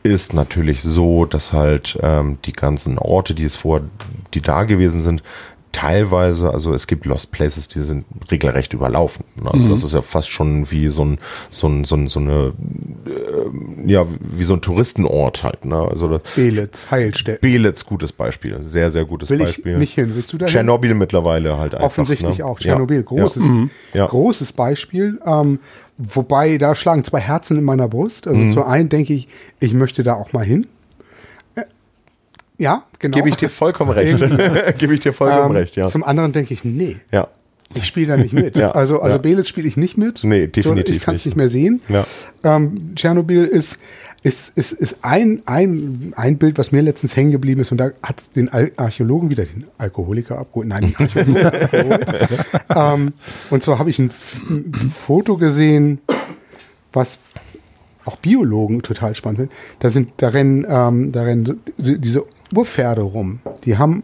[0.03, 3.83] ist natürlich so, dass halt ähm, die ganzen Orte, die es vor,
[4.33, 5.23] die da gewesen sind,
[5.73, 9.25] teilweise, also es gibt Lost Places, die sind regelrecht überlaufen.
[9.45, 9.71] Also mhm.
[9.71, 11.19] das ist ja fast schon wie so ein,
[11.51, 12.53] so ein, so, ein, so eine,
[13.07, 15.65] äh, ja, wie so ein Touristenort halt.
[15.65, 15.77] Ne?
[15.77, 17.41] Also Belitz, Heilstätten.
[17.41, 18.59] Belitz, gutes Beispiel.
[18.63, 19.75] Sehr, sehr gutes Will Beispiel.
[19.75, 20.13] Ich nicht hin.
[20.15, 21.87] Willst du da Tschernobyl mittlerweile halt einfach.
[21.87, 22.45] Offensichtlich ne?
[22.45, 22.59] auch.
[22.59, 23.03] Tschernobyl, ja.
[23.03, 23.45] großes,
[23.95, 24.05] ja.
[24.05, 24.11] Mhm.
[24.11, 25.21] großes Beispiel.
[25.25, 25.61] Ähm,
[25.99, 28.27] wobei, da schlagen zwei Herzen in meiner Brust.
[28.27, 28.53] Also mhm.
[28.53, 29.29] zu einen denke ich,
[29.61, 30.67] ich möchte da auch mal hin.
[32.61, 33.17] Ja, genau.
[33.17, 34.19] Gebe ich dir vollkommen recht.
[34.79, 35.87] Gebe ich dir vollkommen ähm, recht, ja.
[35.87, 36.99] Zum anderen denke ich, nee.
[37.11, 37.29] Ja.
[37.73, 38.55] Ich spiele da nicht mit.
[38.59, 39.23] ja, also also ja.
[39.23, 40.23] Belitz spiele ich nicht mit.
[40.25, 40.97] Nee, definitiv.
[40.97, 41.81] Ich kann es nicht mehr sehen.
[41.89, 42.05] Ja.
[42.45, 43.79] Ähm, Tschernobyl ist,
[44.23, 47.73] ist, ist, ist ein, ein, ein Bild, was mir letztens hängen geblieben ist.
[47.73, 50.69] Und da hat es den Archäologen wieder den Alkoholiker abgeholt.
[50.69, 52.05] Nein, den Archäologen
[52.77, 53.13] ähm,
[53.49, 54.11] und zwar habe ich ein,
[54.51, 56.01] ein Foto gesehen,
[56.93, 57.21] was
[58.05, 59.55] auch Biologen total spannend finden.
[59.79, 62.25] Da sind, da rennen, ähm, da rennen diese
[62.55, 63.41] Urpferde rum.
[63.65, 64.03] Die haben,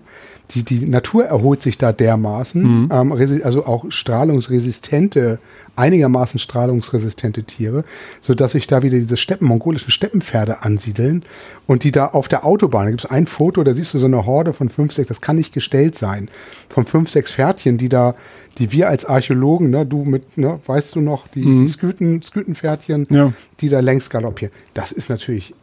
[0.55, 2.89] die, die Natur erholt sich da dermaßen, mhm.
[2.93, 5.39] ähm, also auch strahlungsresistente,
[5.75, 7.85] einigermaßen strahlungsresistente Tiere,
[8.21, 11.25] so dass sich da wieder diese Steppen, mongolischen Steppenpferde ansiedeln
[11.67, 14.07] und die da auf der Autobahn, da gibt es ein Foto, da siehst du so
[14.07, 16.29] eine Horde von fünf, sechs, das kann nicht gestellt sein,
[16.69, 18.15] von fünf, sechs Pferdchen, die da,
[18.59, 21.59] die wir als Archäologen, ne, du mit, ne, weißt du noch, die, mhm.
[21.59, 23.33] die Sküten, Skütenpferdchen, ja.
[23.61, 24.55] die da längs galoppieren.
[24.75, 25.55] Das ist natürlich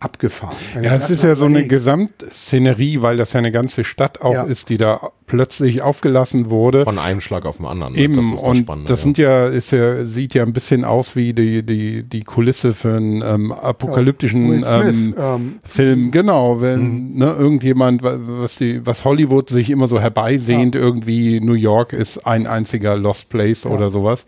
[0.00, 0.56] abgefahren.
[0.80, 4.42] ja, es ist ja so eine Gesamtszenerie, weil das ja eine ganze Stadt auch ja.
[4.44, 6.84] ist, die da plötzlich aufgelassen wurde.
[6.84, 7.94] Von einem Schlag auf den anderen.
[7.94, 7.98] Ne?
[7.98, 10.84] Eben, das ist das und Spannende, das sind ja, ist ja, sieht ja ein bisschen
[10.84, 16.10] aus wie die, die, die Kulisse für einen ähm, apokalyptischen ja, ähm, ähm, Film.
[16.12, 17.18] Genau, wenn mhm.
[17.18, 20.80] ne, irgendjemand, was die, was Hollywood sich immer so herbeisehnt, ja.
[20.80, 24.26] irgendwie New York ist ein einziger Lost Place oder sowas.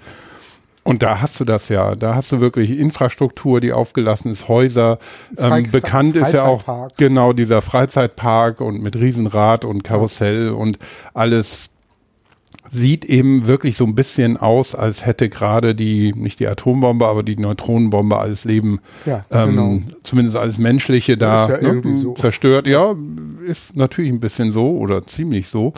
[0.83, 1.95] Und da hast du das ja.
[1.95, 4.99] Da hast du wirklich Infrastruktur, die aufgelassen ist, Häuser.
[5.37, 10.78] Ähm, bekannt ist ja auch genau dieser Freizeitpark und mit Riesenrad und Karussell und
[11.12, 11.70] alles
[12.68, 17.22] sieht eben wirklich so ein bisschen aus, als hätte gerade die, nicht die Atombombe, aber
[17.24, 19.81] die Neutronenbombe alles Leben, ja, ähm, genau.
[20.03, 22.14] zumindest alles Menschliche da ja ne, so.
[22.14, 22.66] zerstört.
[22.66, 22.95] Ja,
[23.45, 25.72] ist natürlich ein bisschen so oder ziemlich so.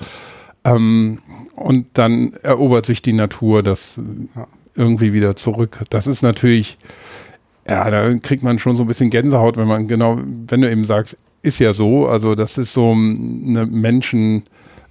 [0.64, 1.18] Ähm,
[1.56, 4.00] und dann erobert sich die Natur das
[4.36, 5.80] ja irgendwie wieder zurück.
[5.90, 6.78] Das ist natürlich,
[7.68, 10.84] ja, da kriegt man schon so ein bisschen Gänsehaut, wenn man genau, wenn du eben
[10.84, 14.44] sagst, ist ja so, also das ist so eine Menschen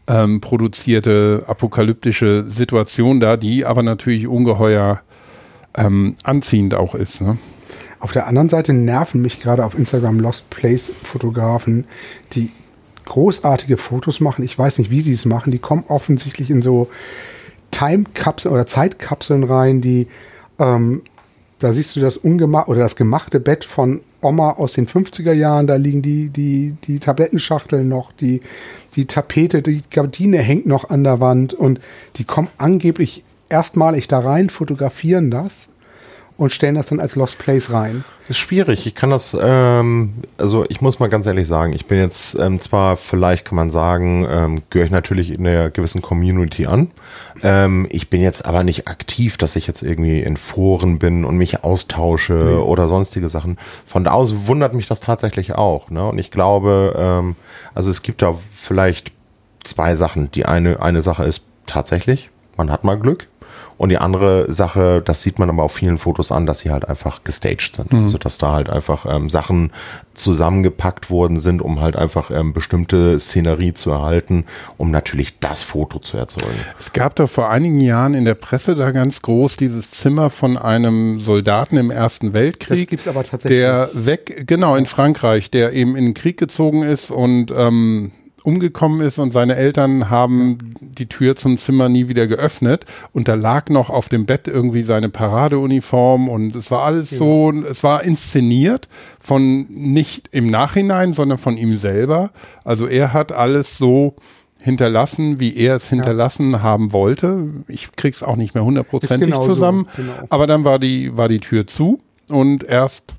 [0.08, 5.02] ähm, produzierte apokalyptische Situation da, die aber natürlich ungeheuer
[5.78, 7.22] ähm, anziehend auch ist.
[7.22, 7.38] Ne?
[8.00, 11.86] Auf der anderen Seite nerven mich gerade auf Instagram Lost Place Fotografen,
[12.34, 12.50] die
[13.06, 14.44] großartige Fotos machen.
[14.44, 15.52] Ich weiß nicht, wie sie es machen.
[15.52, 16.90] Die kommen offensichtlich in so
[17.72, 20.08] Time-Kapseln oder Zeitkapseln rein, die
[20.60, 21.02] ähm,
[21.60, 25.68] da siehst du das ungemacht oder das gemachte Bett von Oma aus den 50er Jahren,
[25.68, 28.42] da liegen die, die, die Tablettenschachteln noch, die,
[28.96, 31.80] die Tapete, die Gardine hängt noch an der Wand und
[32.16, 35.70] die kommen angeblich erstmalig da rein, fotografieren das
[36.42, 38.04] und stellen das dann als Lost Place rein.
[38.22, 38.88] Das ist schwierig.
[38.88, 42.60] Ich kann das, ähm, also ich muss mal ganz ehrlich sagen, ich bin jetzt ähm,
[42.60, 46.90] zwar, vielleicht kann man sagen, ähm, gehöre ich natürlich in einer gewissen Community an.
[47.44, 51.38] Ähm, ich bin jetzt aber nicht aktiv, dass ich jetzt irgendwie in Foren bin und
[51.38, 52.54] mich austausche nee.
[52.56, 53.60] oder sonstige Sachen.
[53.86, 55.92] Von da aus wundert mich das tatsächlich auch.
[55.92, 56.08] Ne?
[56.08, 57.36] Und ich glaube, ähm,
[57.76, 59.12] also es gibt da vielleicht
[59.64, 60.32] zwei Sachen.
[60.32, 63.28] Die eine, eine Sache ist tatsächlich, man hat mal Glück.
[63.82, 66.88] Und die andere Sache, das sieht man aber auf vielen Fotos an, dass sie halt
[66.88, 67.92] einfach gestaged sind.
[67.92, 68.04] Mhm.
[68.04, 69.72] Also dass da halt einfach ähm, Sachen
[70.14, 74.46] zusammengepackt worden sind, um halt einfach ähm, bestimmte Szenerie zu erhalten,
[74.78, 76.60] um natürlich das Foto zu erzeugen.
[76.78, 80.60] Es gab da vor einigen Jahren in der Presse da ganz groß dieses Zimmer von
[80.60, 82.82] einem Soldaten im Ersten Weltkrieg.
[82.82, 83.62] Das gibt's aber tatsächlich.
[83.62, 88.12] Der weg, genau, in Frankreich, der eben in den Krieg gezogen ist und ähm,
[88.44, 93.36] umgekommen ist und seine Eltern haben die Tür zum Zimmer nie wieder geöffnet und da
[93.36, 98.04] lag noch auf dem Bett irgendwie seine Paradeuniform und es war alles so, es war
[98.04, 98.88] inszeniert
[99.20, 102.32] von nicht im Nachhinein, sondern von ihm selber.
[102.64, 104.16] Also er hat alles so
[104.62, 106.62] hinterlassen, wie er es hinterlassen ja.
[106.62, 107.50] haben wollte.
[107.68, 110.14] Ich krieg's auch nicht mehr hundertprozentig genau zusammen, so, genau.
[110.30, 113.14] aber dann war die war die Tür zu und erst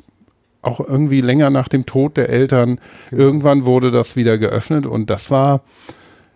[0.62, 2.80] auch irgendwie länger nach dem Tod der Eltern.
[3.10, 3.22] Genau.
[3.22, 5.62] Irgendwann wurde das wieder geöffnet und das war,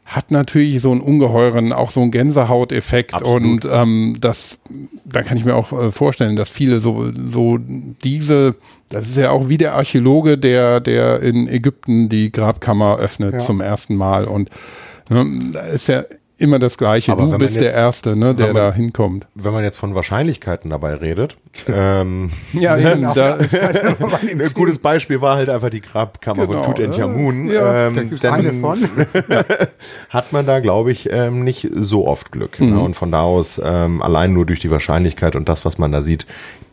[0.05, 3.65] hat natürlich so einen ungeheuren, auch so einen Gänsehauteffekt Absolut.
[3.65, 4.59] und ähm, das,
[5.05, 8.57] da kann ich mir auch äh, vorstellen, dass viele so, so diese,
[8.91, 13.39] das ist ja auch wie der Archäologe, der, der in Ägypten die Grabkammer öffnet ja.
[13.39, 14.51] zum ersten Mal und
[15.09, 16.05] ne, da ist ja
[16.39, 17.13] immer das Gleiche.
[17.13, 19.27] Aber du bist jetzt, der Erste, ne, der man, da hinkommt.
[19.35, 21.37] Wenn man jetzt von Wahrscheinlichkeiten dabei redet.
[21.69, 23.39] ähm, ja, eben, da
[24.31, 27.49] ein gutes Beispiel war halt einfach die Grabkammer genau, von Tutanchamun.
[27.49, 28.89] Ja, ähm, da eine von.
[30.11, 32.61] hat man da, glaube ich, ähm, nicht so oft Glück.
[32.61, 32.67] Ne?
[32.67, 32.75] Mhm.
[32.75, 32.81] Ne?
[32.83, 36.03] Und von da aus, ähm, allein nur durch die Wahrscheinlichkeit und das, was man da
[36.03, 36.27] sieht,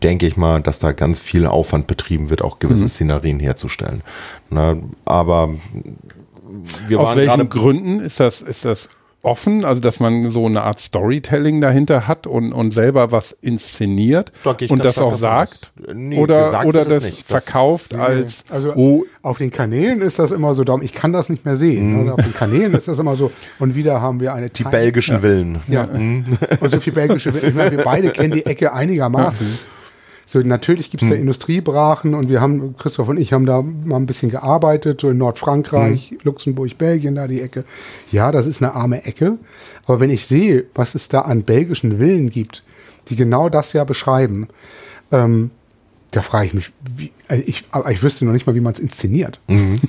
[0.04, 2.90] denke ich mal, dass da ganz viel Aufwand betrieben wird, auch gewisse mhm.
[2.90, 4.04] Szenarien herzustellen.
[4.50, 4.84] Na, ne?
[5.06, 5.52] aber
[6.88, 8.90] wir Aus welchen Gründen ist das, ist das
[9.24, 14.34] offen, also dass man so eine Art Storytelling dahinter hat und, und selber was inszeniert
[14.70, 19.38] und das auch sagt nee, oder, oder das, das verkauft das, als also oh, auf
[19.38, 22.04] den Kanälen ist das immer so, ich kann das nicht mehr sehen.
[22.04, 22.10] Mhm.
[22.10, 25.16] Auf den Kanälen ist das immer so und wieder haben wir eine die Time belgischen
[25.16, 25.22] ja.
[25.22, 25.60] Villen.
[25.70, 25.88] Ja.
[25.88, 26.38] Mhm.
[26.60, 27.48] Und so viel belgische Villen.
[27.48, 29.58] Ich meine, wir beide kennen die Ecke einigermaßen.
[30.34, 31.16] So, natürlich gibt es hm.
[31.16, 35.12] da Industriebrachen und wir haben, Christoph und ich haben da mal ein bisschen gearbeitet, so
[35.12, 36.18] in Nordfrankreich, hm.
[36.24, 37.66] Luxemburg, Belgien, da die Ecke.
[38.12, 39.38] Ja, das ist eine arme Ecke.
[39.86, 42.64] Aber wenn ich sehe, was es da an belgischen Villen gibt,
[43.10, 44.48] die genau das ja beschreiben,
[45.12, 45.52] ähm,
[46.14, 48.74] da frage ich mich, wie, also ich, aber ich wüsste noch nicht mal, wie man
[48.74, 49.40] es inszeniert.
[49.48, 49.80] Mhm.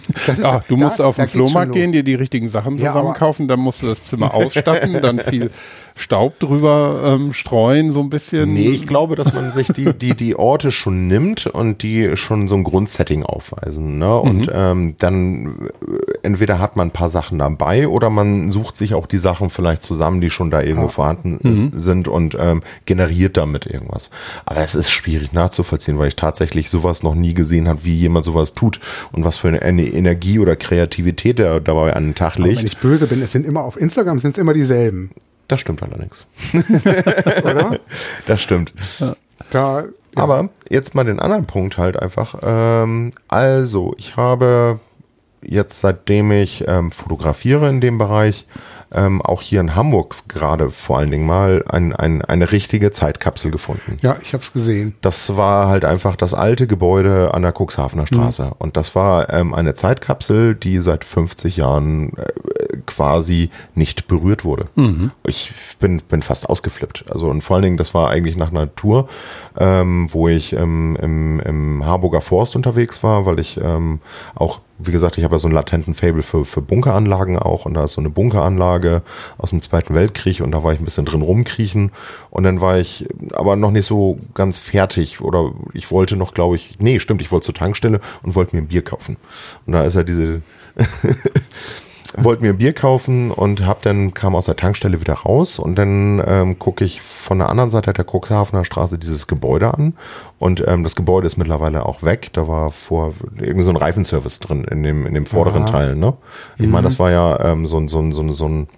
[0.43, 3.61] Ach, du musst da, auf den Flohmarkt gehen, dir die richtigen Sachen zusammenkaufen, ja, dann
[3.61, 5.51] musst du das Zimmer ausstatten, dann viel
[5.97, 8.55] Staub drüber ähm, streuen, so ein bisschen.
[8.55, 12.49] Nee, ich glaube, dass man sich die, die, die Orte schon nimmt und die schon
[12.49, 13.99] so ein Grundsetting aufweisen.
[13.99, 14.17] Ne?
[14.19, 14.53] Und mhm.
[14.53, 15.69] ähm, dann
[16.25, 19.83] entweder hat man ein paar Sachen dabei oder man sucht sich auch die Sachen vielleicht
[19.83, 20.93] zusammen, die schon da irgendwo ja.
[20.93, 21.73] vorhanden mhm.
[21.79, 24.11] sind und ähm, generiert damit irgendwas.
[24.47, 28.25] Aber es ist schwierig nachzuvollziehen, weil ich tatsächlich sowas noch nie gesehen habe, wie jemand
[28.25, 28.81] sowas tut
[29.13, 32.53] und was für eine, Energie oder Kreativität er dabei an den Tag legt.
[32.53, 35.11] Aber wenn ich böse bin, es sind immer auf Instagram sind es immer dieselben.
[35.49, 36.27] Das stimmt allerdings.
[37.45, 37.79] Oder?
[38.27, 38.73] Das stimmt.
[39.51, 39.87] Da, ja.
[40.17, 42.37] Aber jetzt mal den anderen Punkt halt einfach.
[42.43, 44.81] Ähm, also, ich habe
[45.49, 48.47] jetzt seitdem ich ähm, fotografiere in dem Bereich,
[48.95, 53.51] ähm, auch hier in Hamburg gerade vor allen Dingen mal ein, ein, eine richtige Zeitkapsel
[53.51, 53.99] gefunden.
[54.03, 54.95] Ja, ich habe es gesehen.
[55.03, 58.45] Das war halt einfach das alte Gebäude an der Cuxhavener Straße.
[58.45, 58.53] Mhm.
[58.59, 64.67] Und das war ähm, eine Zeitkapsel, die seit 50 Jahren äh, quasi nicht berührt wurde.
[64.77, 65.11] Mhm.
[65.25, 67.07] Ich bin, bin fast ausgeflippt.
[67.11, 69.09] Also und vor allen Dingen, das war eigentlich nach einer Tour,
[69.59, 74.01] ähm, wo ich im, im Harburger Forst unterwegs war, weil ich ähm,
[74.37, 77.75] auch wie gesagt, ich habe ja so einen latenten Fable für, für Bunkeranlagen auch und
[77.75, 79.03] da ist so eine Bunkeranlage
[79.39, 81.93] aus dem Zweiten Weltkrieg und da war ich ein bisschen drin rumkriechen
[82.31, 86.57] und dann war ich aber noch nicht so ganz fertig oder ich wollte noch, glaube
[86.57, 89.17] ich, nee, stimmt, ich wollte zur Tankstelle und wollte mir ein Bier kaufen.
[89.67, 90.43] Und da ist ja diese
[92.17, 96.23] wollte mir Bier kaufen und hab dann kam aus der Tankstelle wieder raus und dann
[96.27, 99.95] ähm, gucke ich von der anderen Seite der Cuxhavener Straße dieses Gebäude an
[100.39, 102.31] und ähm, das Gebäude ist mittlerweile auch weg.
[102.33, 105.71] Da war vor irgendwie so ein Reifenservice drin in dem in dem vorderen Aha.
[105.71, 105.97] Teil.
[105.97, 106.15] Ne?
[106.59, 108.69] Ich meine, das war ja ähm, so ein so ein so ein so ein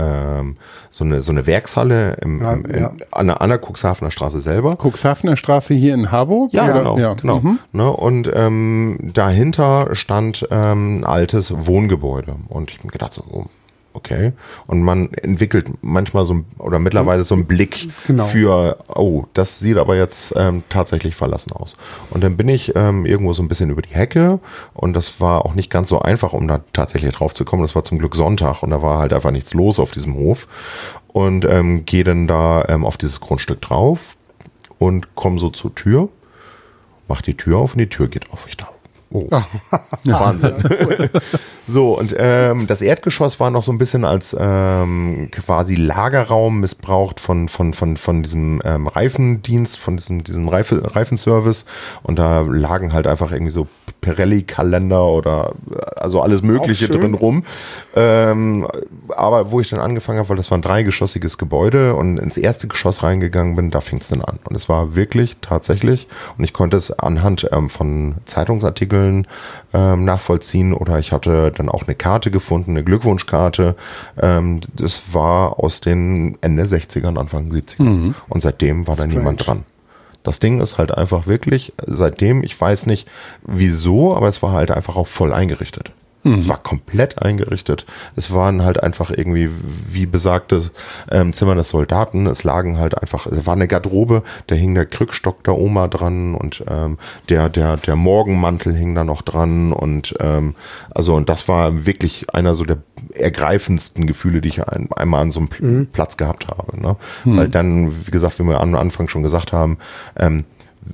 [0.00, 0.56] ähm,
[0.90, 2.92] so eine so eine Werkshalle im, im, in, ja.
[3.12, 4.76] an, der, an der Cuxhavener Straße selber.
[4.82, 6.52] Cuxhavener Straße hier in Harburg?
[6.52, 6.72] Ja, Oder?
[6.74, 6.98] genau.
[6.98, 7.14] Ja.
[7.14, 7.40] genau.
[7.40, 7.58] Mhm.
[7.72, 12.36] Ne, und ähm, dahinter stand ähm, ein altes Wohngebäude.
[12.48, 13.46] Und ich hab mir gedacht so, oh,
[13.92, 14.32] okay.
[14.66, 18.24] Und man entwickelt manchmal so ein, oder mittlerweile so einen Blick Genau.
[18.24, 21.76] für, oh, das sieht aber jetzt ähm, tatsächlich verlassen aus.
[22.10, 24.40] Und dann bin ich ähm, irgendwo so ein bisschen über die Hecke
[24.74, 27.62] und das war auch nicht ganz so einfach, um da tatsächlich drauf zu kommen.
[27.62, 30.46] Das war zum Glück Sonntag und da war halt einfach nichts los auf diesem Hof.
[31.08, 34.16] Und ähm, gehe dann da ähm, auf dieses Grundstück drauf
[34.78, 36.08] und komme so zur Tür
[37.10, 38.46] mach die Tür auf und die Tür geht auf.
[38.48, 38.72] Ich dachte,
[39.12, 39.28] oh,
[40.04, 40.54] Wahnsinn.
[41.68, 47.20] so, und ähm, das Erdgeschoss war noch so ein bisschen als ähm, quasi Lagerraum missbraucht
[47.20, 51.66] von, von, von, von diesem ähm, Reifendienst, von diesem, diesem Reife, Reifenservice.
[52.02, 53.66] Und da lagen halt einfach irgendwie so
[54.00, 57.44] Pirelli-Kalender oder äh, also alles Mögliche drin rum.
[57.94, 58.66] Ähm,
[59.08, 62.68] aber wo ich dann angefangen habe, weil das war ein dreigeschossiges Gebäude und ins erste
[62.68, 64.38] Geschoss reingegangen bin, da fing es dann an.
[64.44, 69.26] Und es war wirklich tatsächlich, und ich konnte es anhand ähm, von Zeitungsartikeln
[69.72, 73.76] ähm, nachvollziehen oder ich hatte dann auch eine Karte gefunden, eine Glückwunschkarte.
[74.20, 78.14] Ähm, das war aus den Ende 60ern, Anfang 70ern.
[78.28, 79.64] Und seitdem war da niemand dran.
[80.22, 83.08] Das Ding ist halt einfach wirklich, seitdem, ich weiß nicht
[83.42, 85.92] wieso, aber es war halt einfach auch voll eingerichtet.
[86.22, 87.86] Es war komplett eingerichtet.
[88.14, 89.48] Es waren halt einfach irgendwie,
[89.90, 90.70] wie besagtes
[91.10, 92.26] ähm, Zimmer des Soldaten.
[92.26, 96.34] Es lagen halt einfach, es war eine Garderobe, da hing der Krückstock der Oma dran
[96.34, 96.98] und ähm,
[97.30, 100.54] der, der, der Morgenmantel hing da noch dran und ähm,
[100.90, 102.78] also und das war wirklich einer so der
[103.14, 106.80] ergreifendsten Gefühle, die ich ein, einmal an so einem Pl Platz gehabt habe.
[106.80, 106.96] Ne?
[107.24, 109.78] Weil dann, wie gesagt, wie wir am Anfang schon gesagt haben,
[110.18, 110.44] ähm,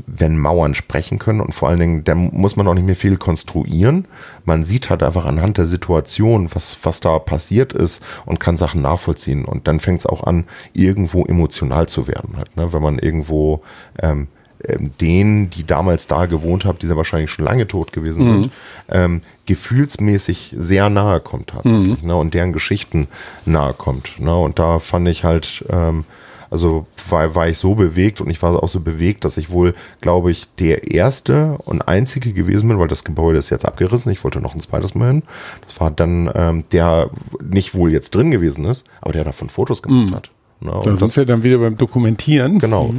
[0.07, 3.17] wenn Mauern sprechen können und vor allen Dingen, da muss man auch nicht mehr viel
[3.17, 4.07] konstruieren.
[4.45, 8.83] Man sieht halt einfach anhand der Situation, was, was da passiert ist und kann Sachen
[8.83, 9.45] nachvollziehen.
[9.45, 12.37] Und dann fängt es auch an, irgendwo emotional zu werden.
[12.37, 12.73] Halt, ne?
[12.73, 13.63] Wenn man irgendwo
[14.03, 14.29] ähm,
[14.65, 18.51] ähm, denen, die damals da gewohnt haben, die ja wahrscheinlich schon lange tot gewesen sind,
[18.91, 22.03] ähm, gefühlsmäßig sehr nahe kommt tatsächlich.
[22.03, 22.17] Ne?
[22.17, 23.07] Und deren Geschichten
[23.45, 24.19] nahe kommt.
[24.19, 24.37] Ne?
[24.37, 26.05] Und da fand ich halt, ähm,
[26.51, 29.75] also war, war ich so bewegt und ich war auch so bewegt, dass ich wohl,
[30.01, 34.13] glaube ich, der erste und einzige gewesen bin, weil das Gebäude ist jetzt abgerissen.
[34.13, 35.23] Ich wollte noch ein zweites Mal hin.
[35.67, 37.11] Das war dann ähm, der
[37.43, 40.31] nicht wohl jetzt drin gewesen ist, aber der davon Fotos gemacht hat.
[40.61, 40.73] Ne?
[40.73, 42.59] Und Da das, sind wir dann wieder beim Dokumentieren.
[42.59, 42.93] genau.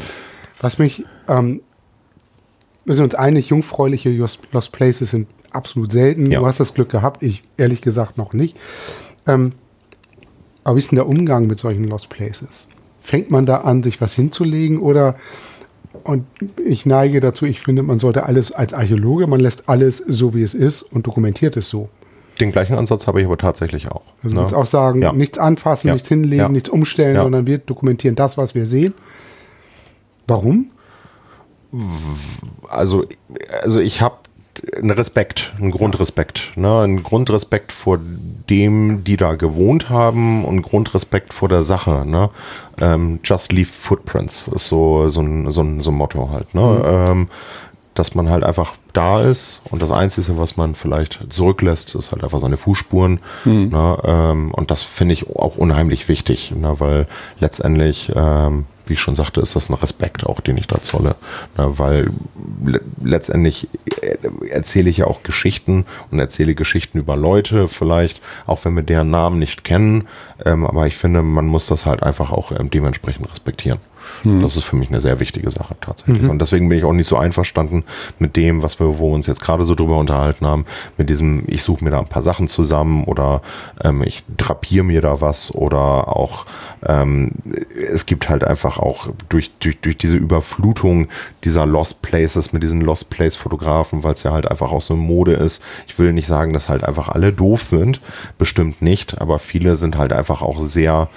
[0.60, 1.60] Was mich, ähm,
[2.84, 6.30] wir sind uns einig, jungfräuliche Lost Lost Places sind absolut selten.
[6.30, 6.40] Ja.
[6.40, 8.56] Du hast das Glück gehabt, ich ehrlich gesagt noch nicht.
[9.26, 9.52] Ähm,
[10.64, 12.66] aber wie ist denn der Umgang mit solchen Lost Places?
[13.08, 15.14] Fängt man da an, sich was hinzulegen oder
[16.04, 16.26] und
[16.62, 20.42] ich neige dazu, ich finde, man sollte alles als Archäologe, man lässt alles so, wie
[20.42, 21.88] es ist und dokumentiert es so.
[22.38, 24.02] Den gleichen Ansatz habe ich aber tatsächlich auch.
[24.22, 24.42] Also ne?
[24.54, 25.14] auch sagen, Ja.
[25.14, 25.94] nichts anfassen, Ja.
[25.94, 26.48] nichts hinlegen, Ja.
[26.50, 28.92] nichts umstellen, sondern wir dokumentieren das, was wir sehen.
[30.26, 30.70] Warum?
[32.68, 33.06] also,
[33.62, 34.16] also ich habe
[34.76, 36.80] einen Respekt, einen Grundrespekt, ne?
[36.80, 37.98] einen Grundrespekt vor
[38.50, 42.04] dem, die da gewohnt haben und Grundrespekt vor der Sache.
[42.06, 42.30] Ne?
[42.80, 46.54] Ähm, just leave footprints ist so, so, ein, so, ein, so ein Motto halt.
[46.54, 46.82] Ne?
[46.84, 47.28] Ähm,
[47.94, 52.22] dass man halt einfach da ist und das Einzige, was man vielleicht zurücklässt, ist halt
[52.22, 53.18] einfach seine Fußspuren.
[53.70, 53.98] Ne?
[54.04, 56.78] Ähm, und das finde ich auch unheimlich wichtig, ne?
[56.78, 57.08] weil
[57.40, 61.16] letztendlich, ähm, wie ich schon sagte, ist das ein Respekt auch, den ich da zolle.
[61.56, 61.78] Ne?
[61.78, 62.10] Weil
[62.64, 63.68] le letztendlich
[64.00, 64.16] äh,
[64.48, 69.10] erzähle ich ja auch Geschichten und erzähle Geschichten über Leute vielleicht, auch wenn wir deren
[69.10, 70.08] Namen nicht kennen.
[70.44, 73.78] Ähm, aber ich finde, man muss das halt einfach auch ähm, dementsprechend respektieren.
[74.24, 76.28] Das ist für mich eine sehr wichtige Sache tatsächlich.
[76.28, 77.84] Und deswegen bin ich auch nicht so einverstanden
[78.18, 81.44] mit dem, was wir, wo wir uns jetzt gerade so drüber unterhalten haben, mit diesem,
[81.46, 83.42] ich suche mir da ein paar Sachen zusammen oder
[83.82, 86.46] ähm, ich drapiere mir da was oder auch
[86.86, 87.32] ähm,
[87.90, 91.08] es gibt halt einfach auch durch, durch, durch diese Überflutung
[91.44, 94.96] dieser Lost Places mit diesen Lost Place Fotografen, weil es ja halt einfach auch so
[94.96, 95.62] Mode ist.
[95.86, 98.00] Ich will nicht sagen, dass halt einfach alle doof sind,
[98.38, 101.08] bestimmt nicht, aber viele sind halt einfach auch sehr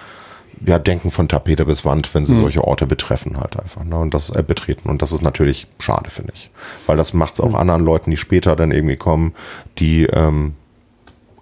[0.65, 4.13] ja, denken von Tapete bis Wand, wenn sie solche Orte betreffen halt einfach, ne, und
[4.13, 4.89] das äh, betreten.
[4.89, 6.49] Und das ist natürlich schade, finde ich.
[6.85, 9.33] Weil das macht es auch anderen Leuten, die später dann irgendwie kommen,
[9.79, 10.53] die ähm,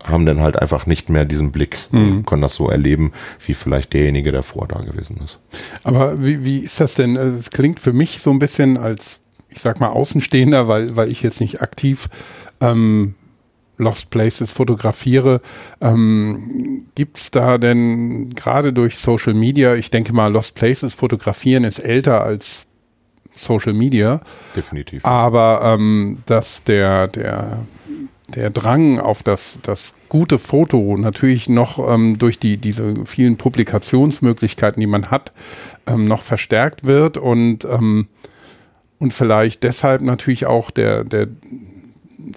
[0.04, 3.12] haben dann halt einfach nicht mehr diesen Blick und können das so erleben,
[3.46, 5.40] wie vielleicht derjenige, der vorher da gewesen ist.
[5.84, 7.18] Aber wie, wie ist das denn?
[7.18, 11.12] Also Es klingt für mich so ein bisschen als, ich sag mal, Außenstehender, weil, weil
[11.12, 12.08] ich jetzt nicht aktiv
[12.62, 13.16] ähm,
[13.80, 15.42] Lost Places fotografiere.
[15.82, 21.80] Ähm, Gibt da denn gerade durch Social Media, ich denke mal, Lost Places fotografieren ist
[21.80, 22.66] älter als
[23.34, 24.22] Social Media.
[24.56, 25.06] Definitiv.
[25.06, 27.60] Aber ähm, dass der, der,
[28.36, 34.82] der Drang auf das, das gute Foto natürlich noch ähm, durch die, diese vielen Publikationsmöglichkeiten,
[34.82, 35.32] die man hat,
[35.88, 38.08] ähm, noch verstärkt wird und, ähm,
[39.00, 41.28] und vielleicht deshalb natürlich auch der, der,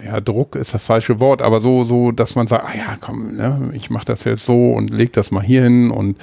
[0.05, 3.37] ja, Druck ist das falsche Wort, aber so, so, dass man sagt, ah ja, komm,
[3.37, 6.19] ne, ich mache das jetzt so und leg das mal hier hin und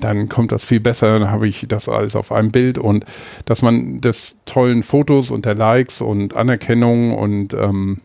[0.00, 3.04] dann kommt das viel besser, dann habe ich das alles auf einem Bild und
[3.44, 8.00] dass man des tollen Fotos und der Likes und Anerkennung und ähm,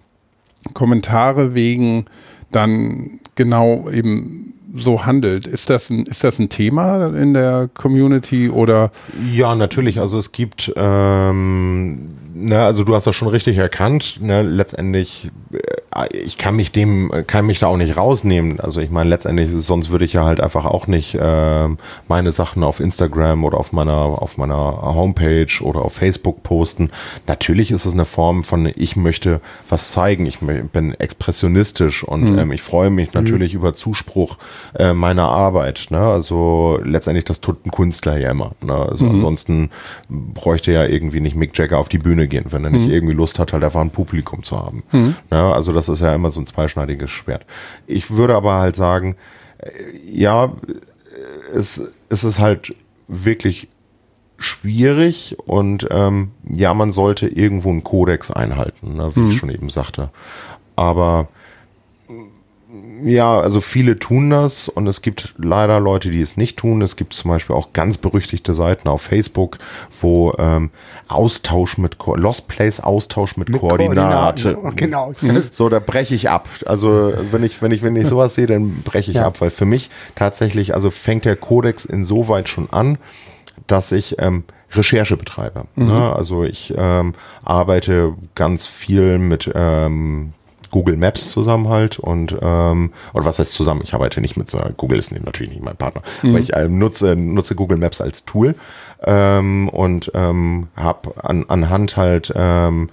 [0.73, 2.05] Kommentare wegen
[2.51, 5.47] dann genau eben so handelt.
[5.47, 8.91] Ist das ein, ist das ein Thema in der Community oder?
[9.31, 9.99] Ja, natürlich.
[9.99, 14.17] Also es gibt ähm, ne, also du hast das schon richtig erkannt.
[14.21, 15.57] Ne, letztendlich, äh,
[16.11, 18.59] ich kann mich dem, kann mich da auch nicht rausnehmen.
[18.59, 21.67] Also ich meine, letztendlich, sonst würde ich ja halt einfach auch nicht äh,
[22.07, 26.91] meine Sachen auf Instagram oder auf meiner, auf meiner Homepage oder auf Facebook posten.
[27.27, 30.25] Natürlich ist es eine Form von, ich möchte was zeigen.
[30.25, 32.39] Ich bin expressionistisch und mhm.
[32.39, 33.59] ähm, ich freue mich natürlich mhm.
[33.59, 34.37] über Zuspruch
[34.77, 35.87] äh, meiner Arbeit.
[35.89, 35.99] Ne?
[35.99, 38.51] Also letztendlich, das tut ein Künstler ja immer.
[38.61, 38.73] Ne?
[38.73, 39.11] Also mhm.
[39.11, 39.69] ansonsten
[40.09, 42.93] bräuchte ja irgendwie nicht Mick Jagger auf die Bühne gehen, wenn er nicht mhm.
[42.93, 44.83] irgendwie Lust hat, halt einfach ein Publikum zu haben.
[44.91, 45.15] Mhm.
[45.31, 47.45] Ja, also das ist ja immer so ein zweischneidiges Schwert.
[47.87, 49.15] Ich würde aber halt sagen,
[49.57, 49.69] äh,
[50.05, 50.53] ja,
[51.53, 52.75] es, es ist halt
[53.07, 53.67] wirklich
[54.37, 59.31] schwierig und ähm, ja, man sollte irgendwo einen Kodex einhalten, ne, wie mhm.
[59.31, 60.11] ich schon eben sagte.
[60.75, 61.27] Aber
[63.03, 66.81] ja, also viele tun das und es gibt leider Leute, die es nicht tun.
[66.81, 69.57] Es gibt zum Beispiel auch ganz berüchtigte Seiten auf Facebook,
[70.01, 70.71] wo ähm,
[71.07, 74.53] Austausch mit Lost Place Austausch mit, mit Koordinate.
[74.53, 74.75] Koordinaten.
[74.75, 75.13] Genau.
[75.51, 76.47] So, da breche ich ab.
[76.65, 79.25] Also wenn ich wenn ich wenn ich sowas sehe, dann breche ich ja.
[79.25, 82.97] ab, weil für mich tatsächlich also fängt der Kodex insoweit schon an,
[83.67, 84.43] dass ich ähm,
[84.73, 85.65] Recherche betreibe.
[85.75, 85.87] Mhm.
[85.87, 86.15] Ne?
[86.15, 90.33] Also ich ähm, arbeite ganz viel mit ähm,
[90.69, 93.81] Google Maps zusammen halt und ähm, oder was heißt zusammen?
[93.83, 96.29] Ich arbeite nicht mit so Google ist natürlich nicht mein Partner, mhm.
[96.29, 98.55] aber ich äh, nutze nutze Google Maps als Tool
[99.03, 102.89] ähm, und ähm, habe an, anhand halt ähm,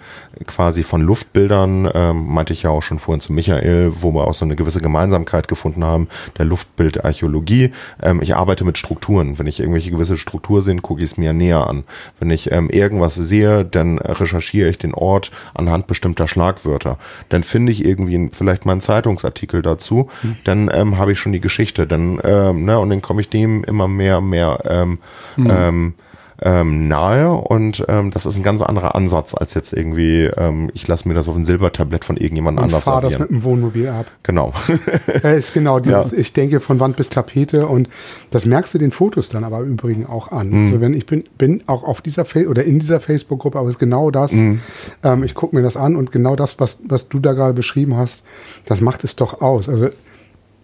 [0.47, 4.35] quasi von Luftbildern, ähm, meinte ich ja auch schon vorhin zu Michael, wo wir auch
[4.35, 7.73] so eine gewisse Gemeinsamkeit gefunden haben, der Luftbildarchäologie.
[8.03, 9.39] Ähm, ich arbeite mit Strukturen.
[9.39, 11.85] Wenn ich irgendwelche gewisse Struktur sehe, gucke ich es mir näher an.
[12.21, 16.99] Wenn ich ähm, irgendwas sehe, dann recherchiere ich den Ort anhand bestimmter Schlagwörter.
[17.31, 20.37] Dann finde ich irgendwie vielleicht mal einen Zeitungsartikel dazu, mhm.
[20.45, 21.87] dann ähm, habe ich schon die Geschichte.
[21.87, 24.99] Dann, ähm, ne, und dann komme ich dem immer mehr, mehr ähm,
[25.37, 25.51] mhm.
[25.51, 25.95] ähm,
[26.43, 30.87] ähm, nahe und ähm, das ist ein ganz anderer Ansatz als jetzt irgendwie, ähm, ich
[30.87, 33.89] lasse mir das auf ein Silbertablett von irgendjemand und anders fahr das mit dem Wohnmobil
[33.89, 34.07] ab.
[34.23, 34.53] Genau.
[35.23, 36.19] das ist genau dieses, ja.
[36.19, 37.89] ich denke von Wand bis Tapete und
[38.31, 40.51] das merkst du den Fotos dann aber im Übrigen auch an.
[40.51, 40.67] Mhm.
[40.67, 43.77] Also wenn ich bin, bin auch auf dieser Fa oder in dieser Facebook-Gruppe, aber es
[43.77, 44.61] ist genau das, mhm.
[45.03, 47.97] ähm, ich gucke mir das an und genau das, was, was du da gerade beschrieben
[47.97, 48.27] hast,
[48.67, 49.69] das macht es doch aus.
[49.69, 49.89] Also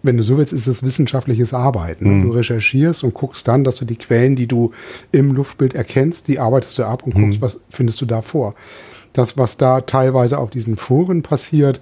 [0.03, 2.19] wenn du so willst, ist es wissenschaftliches Arbeiten.
[2.19, 2.23] Mhm.
[2.23, 4.71] Du recherchierst und guckst dann, dass du die Quellen, die du
[5.11, 7.41] im Luftbild erkennst, die arbeitest du ab und guckst, mhm.
[7.41, 8.53] was findest du da vor.
[9.13, 11.79] Das, was da teilweise auf diesen Foren passiert,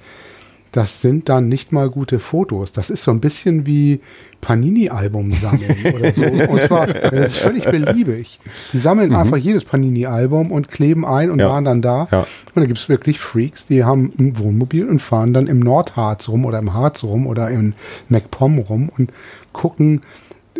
[0.71, 2.71] das sind dann nicht mal gute Fotos.
[2.71, 3.99] Das ist so ein bisschen wie
[4.39, 6.23] Panini-Album sammeln oder so.
[6.23, 8.39] Und zwar, das ist völlig beliebig.
[8.71, 9.17] Die sammeln mhm.
[9.17, 11.49] einfach jedes Panini-Album und kleben ein und ja.
[11.49, 12.07] waren dann da.
[12.11, 12.19] Ja.
[12.19, 16.29] Und da gibt es wirklich Freaks, die haben ein Wohnmobil und fahren dann im Nordharz
[16.29, 17.73] rum oder im Harz rum oder in
[18.07, 19.11] MacPom rum und
[19.51, 20.01] gucken,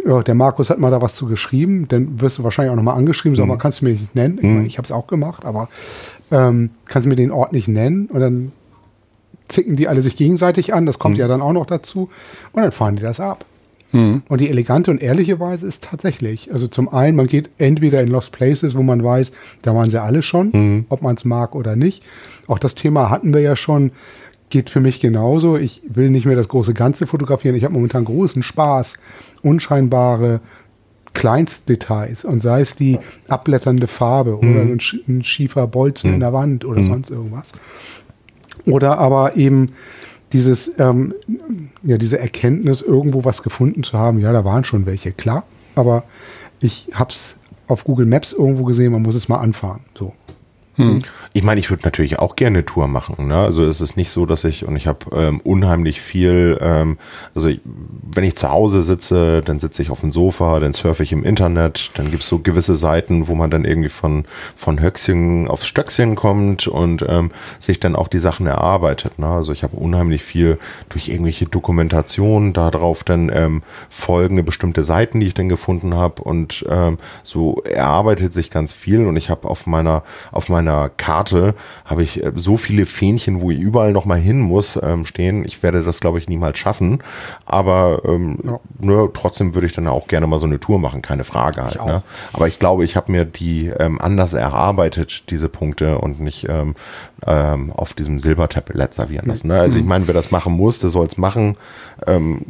[0.05, 2.97] ja, der Markus hat mal da was zu geschrieben, dann wirst du wahrscheinlich auch nochmal
[2.97, 3.59] angeschrieben, sag mal, mhm.
[3.59, 4.38] kannst du mir nicht nennen?
[4.39, 5.70] Ich, mein, ich habe es auch gemacht, aber
[6.32, 8.07] ähm, kannst du mir den Ort nicht nennen?
[8.07, 8.51] Und dann
[9.52, 11.22] zicken die alle sich gegenseitig an, das kommt mhm.
[11.22, 12.10] ja dann auch noch dazu.
[12.54, 13.45] Und dann fahren die das ab.
[13.91, 14.24] Mhm.
[14.28, 18.08] Und die elegante und ehrliche Weise ist tatsächlich, also zum einen, man geht entweder in
[18.08, 19.32] Lost Places, wo man weiß,
[19.62, 20.86] da waren sie alle schon, mhm.
[20.89, 22.04] ob man es mag oder nicht.
[22.47, 23.91] Auch das Thema hatten wir ja schon,
[24.49, 25.58] geht für mich genauso.
[25.58, 27.56] Ich will nicht mehr das große Ganze fotografieren.
[27.56, 28.99] Ich habe momentan großen Spaß,
[29.41, 30.41] unscheinbare
[31.14, 32.97] Kleinstdetails und sei es die
[33.28, 34.52] abblätternde Farbe mhm.
[34.52, 36.86] oder ein, ein schiefer Bolzen in der Wand oder mhm.
[36.86, 37.52] sonst irgendwas.
[38.66, 39.74] Oder aber eben
[40.34, 41.14] dieses, ähm,
[41.84, 45.43] ja, diese Erkenntnis, irgendwo was gefunden zu haben, ja, da waren schon welche, klar,
[45.76, 46.03] aber
[46.59, 47.36] ich hab's
[47.68, 49.82] auf Google Maps irgendwo gesehen, man muss es mal anfahren.
[49.97, 50.14] So.
[50.82, 51.04] Hm.
[51.34, 53.28] Ich meine, ich würde natürlich auch gerne eine Tour machen.
[53.28, 53.38] Ne?
[53.38, 56.98] Also es ist nicht so, dass ich, und ich habe ähm, unheimlich viel, ähm,
[57.34, 61.04] also ich, wenn ich zu Hause sitze, dann sitze ich auf dem Sofa, dann surfe
[61.04, 64.26] ich im Internet, dann gibt es so gewisse Seiten, wo man dann irgendwie von,
[64.58, 69.18] von Höchstchen aufs Stöckchen kommt und ähm, sich dann auch die Sachen erarbeitet.
[69.18, 69.28] Ne?
[69.28, 70.60] Also ich habe unheimlich viel
[70.90, 76.66] durch irgendwelche Dokumentationen darauf dann ähm, folgende bestimmte Seiten, die ich dann gefunden habe und
[76.70, 80.04] ähm, so erarbeitet sich ganz viel und ich habe auf meiner,
[80.34, 81.56] auf meiner Karte Karte
[81.86, 85.46] habe ich äh, so viele Fähnchen, wo ich überall noch mal hin muss, ähm, stehen.
[85.46, 87.04] Ich werde das, glaube ich, niemals schaffen.
[87.46, 88.60] Aber ähm, ja.
[88.80, 91.86] ne, trotzdem würde ich dann auch gerne mal so eine Tour machen, keine Frage halt.
[91.86, 92.02] Ne?
[92.34, 96.76] Aber ich glaube, ich habe mir die ähm, anders erarbeitet, diese Punkte, und nicht ähm,
[97.26, 99.48] ähm, auf diesem Silbertablett servieren lassen.
[99.48, 99.60] Ne?
[99.60, 99.90] Also ich mhm.
[99.90, 101.58] meine, wer das machen muss, der soll es machen.
[102.08, 102.46] Ähm,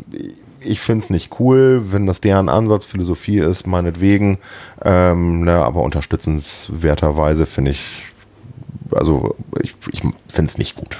[0.63, 4.37] ich finde es nicht cool, wenn das deren Ansatz, Philosophie ist, meinetwegen.
[4.83, 8.10] Ähm, ne, aber unterstützenswerterweise finde ich
[8.93, 10.97] also ich, ich finde es nicht gut.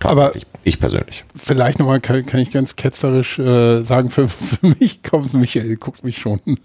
[0.00, 0.32] Aber
[0.64, 1.24] ich persönlich.
[1.36, 6.04] Vielleicht nochmal kann, kann ich ganz ketzerisch äh, sagen, für, für mich kommt Michael, guckt
[6.04, 6.40] mich schon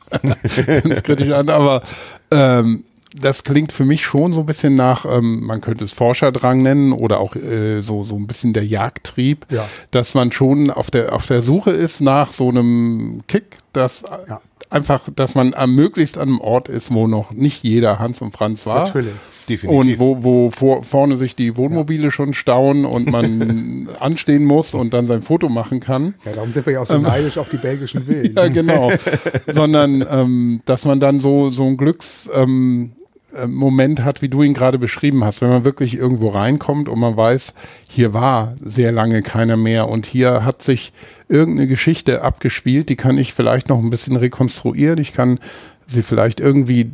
[0.65, 1.83] ganz kritisch an, aber
[2.31, 2.83] ähm,
[3.19, 6.91] das klingt für mich schon so ein bisschen nach, ähm, man könnte es Forscherdrang nennen
[6.91, 9.67] oder auch äh, so, so ein bisschen der Jagdtrieb, ja.
[9.91, 14.41] dass man schon auf der, auf der Suche ist nach so einem Kick, dass ja.
[14.69, 18.33] einfach, dass man am möglichst an einem Ort ist, wo noch nicht jeder Hans und
[18.33, 18.87] Franz war.
[18.87, 19.13] Natürlich.
[19.49, 19.99] Definitiv.
[19.99, 22.11] Und wo, wo vor, vorne sich die Wohnmobile ja.
[22.11, 26.15] schon stauen und man anstehen muss und dann sein Foto machen kann.
[26.25, 28.33] Ja, darum sind wir ja auch so ähm, neidisch auf die belgischen Villen.
[28.37, 28.91] ja, genau.
[29.47, 32.91] Sondern, ähm, dass man dann so, so ein Glücks, ähm,
[33.35, 36.99] äh, Moment hat, wie du ihn gerade beschrieben hast, wenn man wirklich irgendwo reinkommt und
[36.99, 37.53] man weiß,
[37.87, 40.93] hier war sehr lange keiner mehr und hier hat sich
[41.29, 45.39] irgendeine Geschichte abgespielt, die kann ich vielleicht noch ein bisschen rekonstruieren, ich kann
[45.87, 46.91] sie vielleicht irgendwie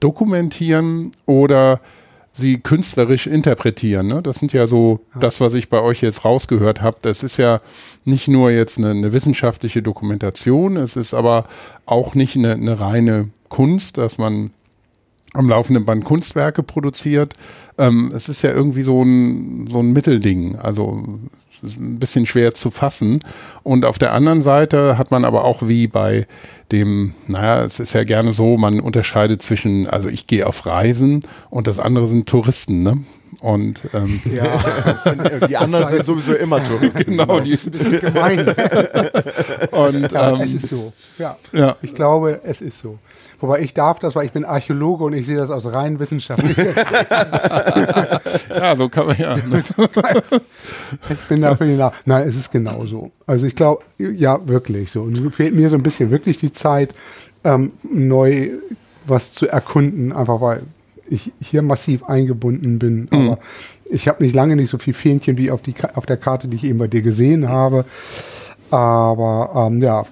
[0.00, 1.80] dokumentieren oder
[2.32, 4.08] sie künstlerisch interpretieren.
[4.08, 4.20] Ne?
[4.20, 5.20] Das sind ja so ja.
[5.20, 6.96] das, was ich bei euch jetzt rausgehört habe.
[7.02, 7.60] Das ist ja
[8.04, 11.46] nicht nur jetzt eine, eine, wissenschaftliche Dokumentation, es ist aber
[11.86, 14.50] auch nicht eine, eine reine Kunst, dass man
[15.32, 17.34] am laufenden Band Kunstwerke produziert.
[17.78, 20.56] Ähm, es ist ja irgendwie so ein, so ein Mittelding.
[20.56, 21.20] Also
[21.64, 23.20] ein bisschen schwer zu fassen.
[23.62, 26.26] Und auf der anderen Seite hat man aber auch wie bei
[26.72, 31.22] dem, naja, es ist ja gerne so, man unterscheidet zwischen, also ich gehe auf Reisen
[31.50, 32.98] und das andere sind Touristen, ne?
[33.40, 37.04] Und ähm, ja, sind, die anderen sind sowieso immer Touristen.
[37.04, 38.38] Genau, die ist ein bisschen gemein.
[39.70, 40.92] und ja, ähm, es ist so.
[41.18, 42.98] Ja, ja, ich glaube, es ist so.
[43.40, 46.74] Wobei ich darf das, weil ich bin Archäologe und ich sehe das aus rein wissenschaftlicher
[48.50, 49.36] Ja, so kann man ja.
[49.36, 53.10] ich bin dafür die Nach Nein, es ist genau so.
[53.26, 55.02] Also ich glaube, ja, wirklich so.
[55.02, 56.94] Und fehlt mir so ein bisschen wirklich die Zeit,
[57.44, 58.50] ähm, neu
[59.06, 60.62] was zu erkunden, einfach weil
[61.08, 63.08] ich hier massiv eingebunden bin.
[63.10, 63.30] Mhm.
[63.30, 63.38] Aber
[63.84, 66.56] ich habe nicht lange nicht so viel Fähnchen wie auf, die, auf der Karte, die
[66.56, 67.84] ich eben bei dir gesehen habe.
[68.70, 70.04] Aber ähm, ja,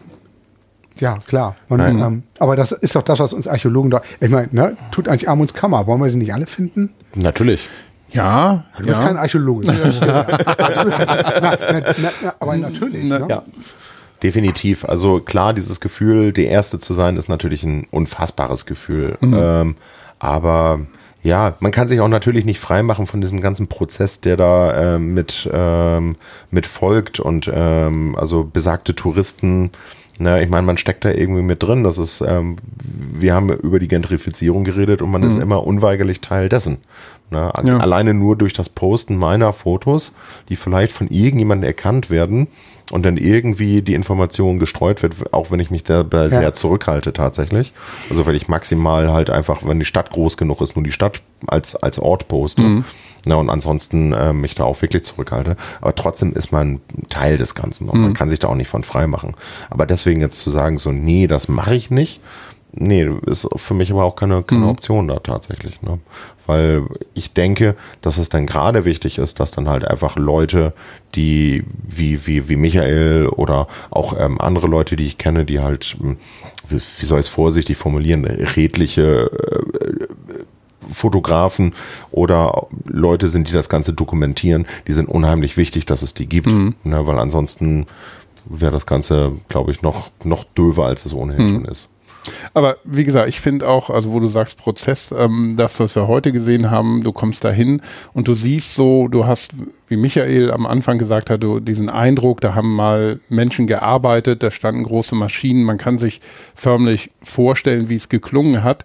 [1.03, 1.57] ja, klar.
[1.69, 4.03] Und, ähm, aber das ist doch das, was uns Archäologen da.
[4.21, 5.89] Ich meine, ne, tut eigentlich Amunds Kammer.
[5.89, 6.91] Wollen wir sie nicht alle finden?
[7.17, 7.69] Natürlich.
[8.11, 8.67] Ja.
[8.79, 9.07] Du bist ja.
[9.09, 9.67] kein Archäologe.
[10.01, 10.27] na,
[11.41, 11.57] na,
[12.23, 13.03] na, aber natürlich.
[13.03, 13.27] Ne?
[13.29, 13.43] Ja.
[14.23, 14.85] Definitiv.
[14.85, 19.19] Also klar, dieses Gefühl, der Erste zu sein, ist natürlich ein unfassbares Gefühl.
[19.21, 19.35] Mhm.
[19.37, 19.77] Ähm,
[20.21, 20.83] aber
[21.25, 25.15] ja, man kann sich auch natürlich nicht freimachen von diesem ganzen Prozess, der da ähm,
[25.15, 26.15] mit, ähm,
[26.53, 29.73] mit folgt und ähm, also besagte Touristen
[30.19, 31.85] na, ich meine, man steckt da irgendwie mit drin.
[31.85, 35.29] Das ist, ähm, wir haben über die Gentrifizierung geredet und man mhm.
[35.29, 36.79] ist immer unweigerlich Teil dessen.
[37.31, 37.79] Na, ja.
[37.79, 40.15] Alleine nur durch das Posten meiner Fotos,
[40.51, 42.49] die vielleicht von irgendjemandem erkannt werden
[42.91, 46.29] und dann irgendwie die Information gestreut wird, auch wenn ich mich dabei ja.
[46.29, 47.73] sehr zurückhalte tatsächlich.
[48.11, 51.23] Also weil ich maximal halt einfach, wenn die Stadt groß genug ist, nur die Stadt
[51.47, 52.63] als, als Ort poste.
[52.63, 52.85] Mhm.
[53.25, 55.57] Na, und ansonsten äh, mich da auch wirklich zurückhalte.
[55.81, 58.05] Aber trotzdem ist man Teil des Ganzen und mhm.
[58.05, 59.35] man kann sich da auch nicht von frei machen.
[59.71, 62.21] Aber deswegen jetzt zu sagen, so, nee, das mache ich nicht,
[62.73, 64.71] nee, ist für mich aber auch keine, keine mhm.
[64.71, 65.83] Option da tatsächlich.
[65.83, 65.99] Ne?
[66.47, 70.73] Weil ich denke, dass es dann gerade wichtig ist, dass dann halt einfach Leute,
[71.15, 75.97] die wie, wie, wie Michael oder auch ähm, andere Leute, die ich kenne, die halt,
[76.01, 76.17] hm,
[76.69, 80.02] wie, wie soll ich es vorsichtig formulieren, redliche äh,
[80.93, 81.75] Fotografen
[82.11, 86.49] oder Leute sind, die das Ganze dokumentieren, die sind unheimlich wichtig, dass es die gibt,
[86.49, 86.75] mhm.
[86.85, 87.87] ne, weil ansonsten
[88.49, 91.55] wäre das Ganze, glaube ich, noch, noch döver, als es ohnehin mhm.
[91.55, 91.89] schon ist.
[92.55, 96.07] Aber wie gesagt, ich finde auch, also wo du sagst Prozess, ähm, das, was wir
[96.07, 97.81] heute gesehen haben, du kommst dahin
[98.13, 99.55] und du siehst so, du hast,
[99.89, 104.85] wie Michael am Anfang gesagt hat, diesen Eindruck, da haben mal Menschen gearbeitet, da standen
[104.85, 106.21] große Maschinen, man kann sich
[106.55, 108.85] förmlich vorstellen, wie es geklungen hat.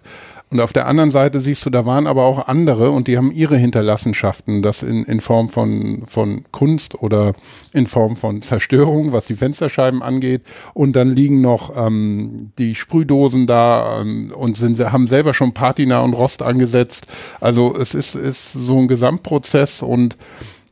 [0.50, 3.30] Und auf der anderen Seite siehst du, da waren aber auch andere und die haben
[3.30, 7.34] ihre Hinterlassenschaften, das in, in Form von, von Kunst oder
[7.74, 10.42] in Form von Zerstörung, was die Fensterscheiben angeht.
[10.72, 16.00] Und dann liegen noch ähm, die Sprühdosen da ähm, und sind, haben selber schon Patina
[16.00, 17.06] und Rost angesetzt.
[17.40, 20.16] Also es ist, ist so ein Gesamtprozess und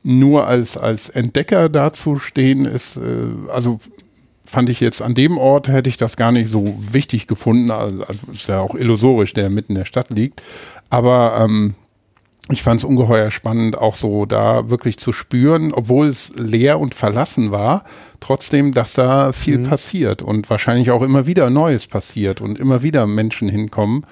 [0.02, 3.80] nur als, als Entdecker dazustehen, ist, äh, also
[4.46, 7.70] fand ich jetzt an dem Ort hätte ich das gar nicht so wichtig gefunden.
[7.70, 10.42] Also, also ist ja auch illusorisch, der mitten in der Stadt liegt.
[10.88, 11.74] Aber ähm,
[12.48, 16.94] ich fand es ungeheuer spannend, auch so da wirklich zu spüren, obwohl es leer und
[16.94, 17.84] verlassen war,
[18.20, 19.64] trotzdem, dass da viel mhm.
[19.64, 24.04] passiert und wahrscheinlich auch immer wieder Neues passiert und immer wieder Menschen hinkommen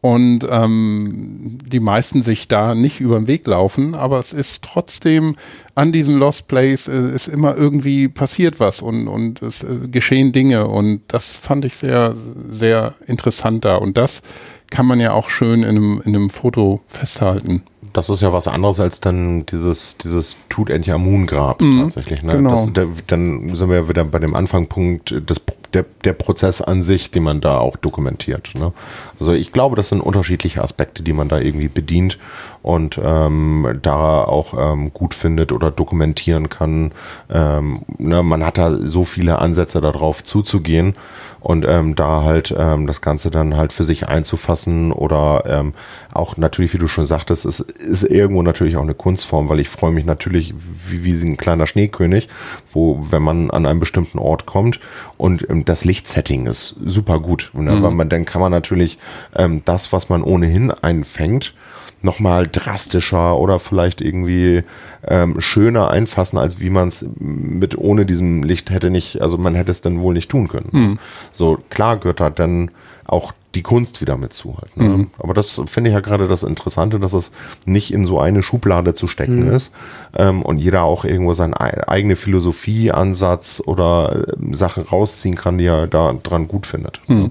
[0.00, 5.36] und ähm, die meisten sich da nicht über den Weg laufen, aber es ist trotzdem
[5.74, 10.32] an diesem Lost Place äh, ist immer irgendwie passiert was und und es äh, geschehen
[10.32, 12.14] Dinge und das fand ich sehr
[12.48, 14.22] sehr interessant da und das
[14.70, 18.48] kann man ja auch schön in einem, in einem Foto festhalten das ist ja was
[18.48, 22.22] anderes als dann dieses, dieses Tutanchamun-Grab mhm, tatsächlich.
[22.22, 22.36] Ne?
[22.36, 22.50] Genau.
[22.50, 25.40] Das, der, dann sind wir wieder bei dem Anfangpunkt des
[25.74, 28.50] der, der Prozess an sich, den man da auch dokumentiert.
[28.54, 28.72] Ne?
[29.18, 32.18] Also ich glaube, das sind unterschiedliche Aspekte, die man da irgendwie bedient
[32.62, 36.92] und ähm, da auch ähm, gut findet oder dokumentieren kann.
[37.30, 40.94] Ähm, ne, man hat da so viele Ansätze darauf zuzugehen
[41.40, 45.72] und ähm, da halt ähm, das Ganze dann halt für sich einzufassen oder ähm,
[46.12, 49.70] auch natürlich, wie du schon sagtest, es ist irgendwo natürlich auch eine Kunstform, weil ich
[49.70, 52.28] freue mich natürlich wie, wie ein kleiner Schneekönig,
[52.72, 54.80] wo wenn man an einen bestimmten Ort kommt
[55.16, 57.72] und ähm, das Lichtsetting ist super gut, ne?
[57.72, 57.82] Mhm.
[57.82, 58.98] weil man dann kann man natürlich
[59.34, 61.54] ähm, das, was man ohnehin einfängt,
[62.02, 64.62] nochmal drastischer oder vielleicht irgendwie
[65.06, 69.54] ähm, schöner einfassen, als wie man es mit ohne diesem Licht hätte nicht, also man
[69.54, 70.68] hätte es dann wohl nicht tun können.
[70.72, 70.98] Mhm.
[71.32, 72.70] So klar gehört da dann
[73.10, 74.76] auch die Kunst wieder mit zu halt.
[74.76, 74.84] Ne?
[74.84, 75.10] Mhm.
[75.18, 77.32] Aber das finde ich ja gerade das Interessante, dass es
[77.64, 79.52] nicht in so eine Schublade zu stecken mhm.
[79.52, 79.74] ist
[80.16, 85.66] ähm, und jeder auch irgendwo seine eigene Philosophie, Ansatz oder äh, Sachen rausziehen kann, die
[85.66, 87.00] er da dran gut findet.
[87.08, 87.14] Ne?
[87.14, 87.30] Mhm.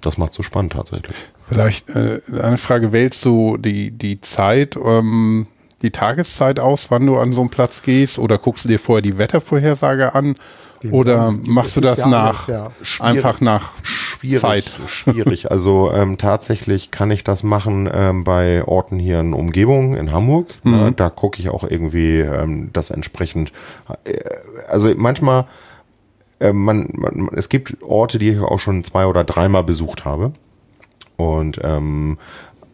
[0.00, 1.16] Das macht so spannend tatsächlich.
[1.48, 5.48] Vielleicht äh, eine Frage, wählst du die, die Zeit, ähm,
[5.82, 9.02] die Tageszeit aus, wann du an so einen Platz gehst oder guckst du dir vorher
[9.02, 10.36] die Wettervorhersage an
[10.90, 12.70] oder machst du das nach, ja.
[13.00, 14.72] einfach nach schwierig, Zeit?
[14.86, 15.50] Schwierig.
[15.50, 20.54] Also ähm, tatsächlich kann ich das machen ähm, bei Orten hier in Umgebung in Hamburg.
[20.62, 20.72] Mhm.
[20.72, 23.52] Ne, da gucke ich auch irgendwie ähm, das entsprechend.
[24.04, 24.18] Äh,
[24.68, 25.46] also manchmal,
[26.40, 30.32] äh, man, man, es gibt Orte, die ich auch schon zwei oder dreimal besucht habe.
[31.16, 32.18] Und ähm,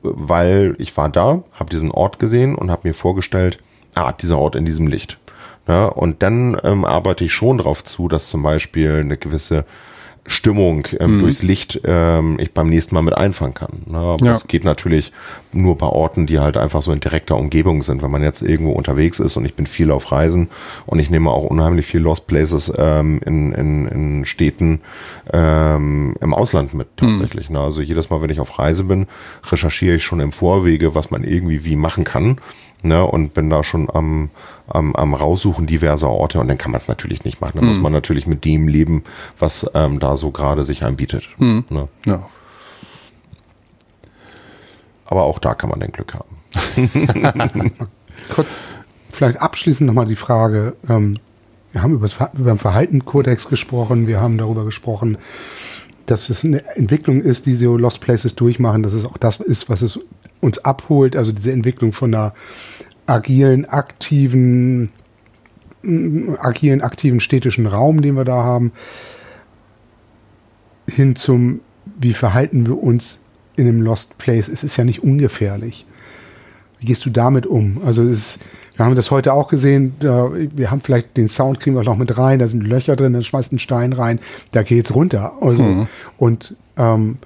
[0.03, 3.59] weil ich war da, habe diesen Ort gesehen und habe mir vorgestellt,
[3.95, 5.19] ah, dieser Ort in diesem Licht.
[5.67, 9.65] Ja, und dann ähm, arbeite ich schon darauf zu, dass zum Beispiel eine gewisse
[10.27, 11.21] Stimmung ähm, mhm.
[11.21, 13.83] durchs Licht ähm, ich beim nächsten Mal mit einfangen kann.
[13.87, 13.99] Ne?
[13.99, 14.33] Aber ja.
[14.33, 15.13] das geht natürlich
[15.53, 18.03] nur bei Orten, die halt einfach so in direkter Umgebung sind.
[18.03, 20.49] Wenn man jetzt irgendwo unterwegs ist und ich bin viel auf Reisen
[20.87, 24.81] und ich nehme auch unheimlich viel Lost Places ähm, in, in, in Städten
[25.31, 27.09] ähm, im Ausland mit mhm.
[27.09, 27.51] tatsächlich.
[27.51, 27.57] Mhm.
[27.57, 27.61] Ne?
[27.61, 29.07] Also jedes Mal, wenn ich auf Reise bin,
[29.51, 32.39] recherchiere ich schon im Vorwege, was man irgendwie wie machen kann.
[32.87, 34.29] Ne, und bin da schon am,
[34.67, 37.53] am, am raussuchen diverser Orte und dann kann man es natürlich nicht machen.
[37.55, 37.71] Dann mhm.
[37.71, 39.05] muss man natürlich mit dem leben,
[39.39, 41.31] was ähm, da so gerade sich anbietet.
[41.39, 41.65] Mhm.
[41.71, 41.89] Ne?
[42.05, 42.29] Ja.
[45.07, 47.73] Aber auch da kann man dann Glück haben.
[48.35, 48.69] Kurz,
[49.11, 51.15] vielleicht abschließend nochmal die Frage, ähm,
[51.73, 55.17] wir haben über, das, über den Verhaltenskodex gesprochen, wir haben darüber gesprochen,
[56.05, 59.71] dass es eine Entwicklung ist, die so Lost Places durchmachen, dass es auch das ist,
[59.71, 59.99] was es
[60.45, 62.35] uns abholt, also diese Entwicklung von einer
[63.07, 64.91] agilen, aktiven,
[66.39, 68.73] agilen, aktiven städtischen Raum, den wir da haben,
[70.89, 71.61] hin zum,
[71.99, 73.21] wie verhalten wir uns
[73.57, 74.49] in einem Lost Place.
[74.49, 75.87] Es ist ja nicht ungefährlich.
[76.79, 77.81] Wie gehst du damit um?
[77.85, 78.39] Also es,
[78.77, 82.19] wir haben das heute auch gesehen, wir haben vielleicht den Sound kriegen wir noch mit
[82.19, 84.19] rein, da sind Löcher drin, dann schmeißt ein Stein rein,
[84.53, 85.35] da geht's runter.
[85.41, 85.87] Also, mhm.
[86.19, 87.17] Und ähm,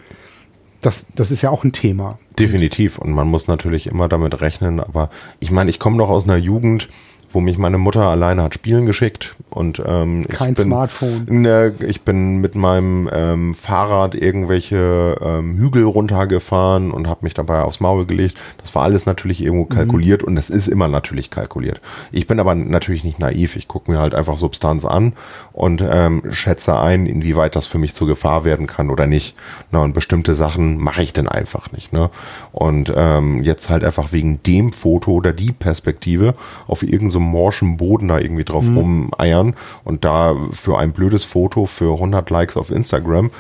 [0.81, 2.19] das, das ist ja auch ein Thema.
[2.39, 2.99] Definitiv.
[2.99, 4.81] Und man muss natürlich immer damit rechnen.
[4.81, 5.11] Aber
[5.41, 6.89] ich meine, ich komme doch aus einer Jugend,
[7.31, 9.37] wo mich meine Mutter alleine hat spielen geschickt.
[9.51, 11.27] Und ähm, Kein ich bin, Smartphone.
[11.29, 17.63] Ne, ich bin mit meinem ähm, Fahrrad irgendwelche ähm, Hügel runtergefahren und habe mich dabei
[17.63, 18.37] aufs Maul gelegt.
[18.59, 21.81] Das war alles natürlich irgendwo kalkuliert und es ist immer natürlich kalkuliert.
[22.13, 23.57] Ich bin aber natürlich nicht naiv.
[23.57, 25.15] Ich gucke mir halt einfach Substanz an
[25.53, 29.35] und ähm, schätze ein, inwieweit das für mich zur Gefahr werden kann oder nicht.
[29.71, 31.93] Na, und bestimmte Sachen mache ich dann einfach nicht.
[31.93, 32.11] Ne?
[32.53, 36.35] Und ähm, jetzt halt einfach wegen dem Foto oder die Perspektive
[36.67, 39.48] auf irgendeinem so morschen Boden da irgendwie drauf rumeiern
[39.85, 43.31] und da für ein blödes Foto für 100 Likes auf Instagram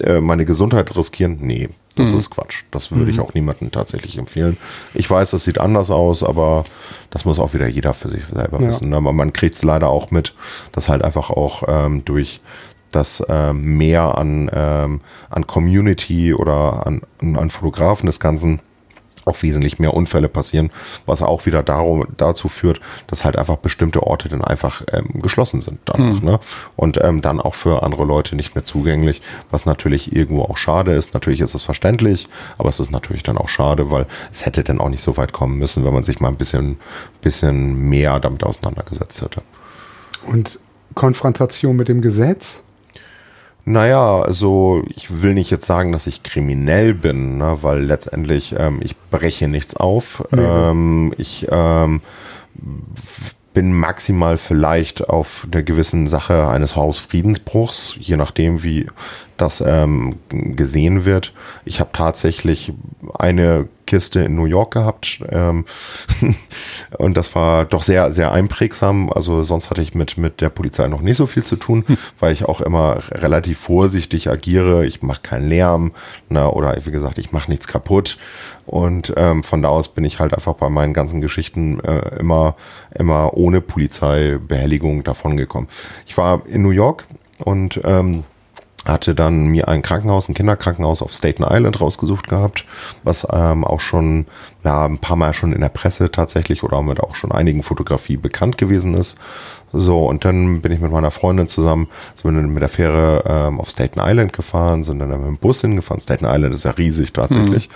[0.00, 2.64] äh, meine Gesundheit riskieren, nee, das ist Quatsch.
[2.72, 4.58] Das würde ich auch niemandem tatsächlich empfehlen.
[4.92, 6.62] Ich weiß, das sieht anders aus, aber
[7.08, 8.68] das muss auch wieder jeder für sich selber Ja.
[8.68, 8.92] wissen.
[8.92, 10.34] Aber man kriegt es leider auch mit,
[10.72, 12.42] dass halt einfach auch ähm, durch
[12.92, 15.00] das ähm, Mehr an, ähm,
[15.30, 18.60] an Community oder an, an Fotografen des Ganzen
[19.26, 20.70] auch wesentlich mehr Unfälle passieren,
[21.04, 25.60] was auch wieder darum, dazu führt, dass halt einfach bestimmte Orte dann einfach ähm, geschlossen
[25.60, 26.40] sind danach, ne?
[26.76, 29.20] Und ähm, dann auch für andere Leute nicht mehr zugänglich,
[29.50, 31.12] was natürlich irgendwo auch schade ist.
[31.12, 34.80] Natürlich ist es verständlich, aber es ist natürlich dann auch schade, weil es hätte dann
[34.80, 36.78] auch nicht so weit kommen müssen, wenn man sich mal ein bisschen,
[37.20, 39.42] bisschen mehr damit auseinandergesetzt hätte.
[40.24, 40.60] Und
[40.94, 42.62] Konfrontation mit dem Gesetz?
[43.68, 48.78] Naja, also ich will nicht jetzt sagen, dass ich kriminell bin, ne, weil letztendlich ähm,
[48.80, 50.24] ich breche nichts auf.
[50.30, 52.00] Ähm, ich ähm,
[53.54, 58.86] bin maximal vielleicht auf der gewissen Sache eines Hausfriedensbruchs, je nachdem, wie
[59.36, 61.32] das ähm, gesehen wird.
[61.64, 62.72] Ich habe tatsächlich
[63.18, 65.64] eine Kiste in New York gehabt ähm,
[66.98, 69.10] und das war doch sehr, sehr einprägsam.
[69.12, 71.84] Also sonst hatte ich mit, mit der Polizei noch nicht so viel zu tun,
[72.18, 74.86] weil ich auch immer relativ vorsichtig agiere.
[74.86, 75.92] Ich mache keinen Lärm
[76.28, 78.18] na, oder wie gesagt, ich mache nichts kaputt.
[78.66, 82.56] Und ähm, von da aus bin ich halt einfach bei meinen ganzen Geschichten äh, immer,
[82.94, 85.68] immer ohne Polizeibehelligung davongekommen.
[86.06, 87.06] Ich war in New York
[87.38, 88.24] und ähm,
[88.86, 92.64] hatte dann mir ein Krankenhaus, ein Kinderkrankenhaus auf Staten Island rausgesucht gehabt,
[93.02, 94.26] was ähm, auch schon
[94.64, 98.16] ja, ein paar Mal schon in der Presse tatsächlich oder mit auch schon einigen Fotografie
[98.16, 99.18] bekannt gewesen ist.
[99.72, 103.24] So, und dann bin ich mit meiner Freundin zusammen, sind wir dann mit der Fähre
[103.26, 106.00] ähm, auf Staten Island gefahren, sind dann mit dem Bus hingefahren.
[106.00, 107.68] Staten Island ist ja riesig tatsächlich.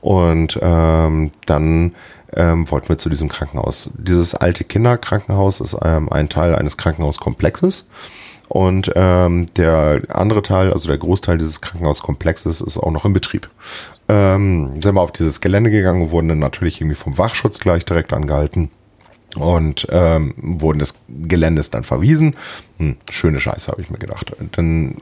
[0.00, 1.92] Und ähm, dann
[2.34, 3.90] ähm, wollten wir zu diesem Krankenhaus.
[3.94, 7.88] Dieses alte Kinderkrankenhaus ist ähm, ein Teil eines Krankenhauskomplexes.
[8.50, 13.48] Und ähm, der andere Teil, also der Großteil dieses Krankenhauskomplexes, ist auch noch in Betrieb.
[14.08, 18.12] Ähm, sind wir auf dieses Gelände gegangen wurden dann natürlich irgendwie vom Wachschutz gleich direkt
[18.12, 18.72] angehalten
[19.36, 22.34] und ähm, wurden des Geländes dann verwiesen.
[22.78, 24.32] Hm, schöne Scheiße, habe ich mir gedacht.
[24.50, 24.96] Dann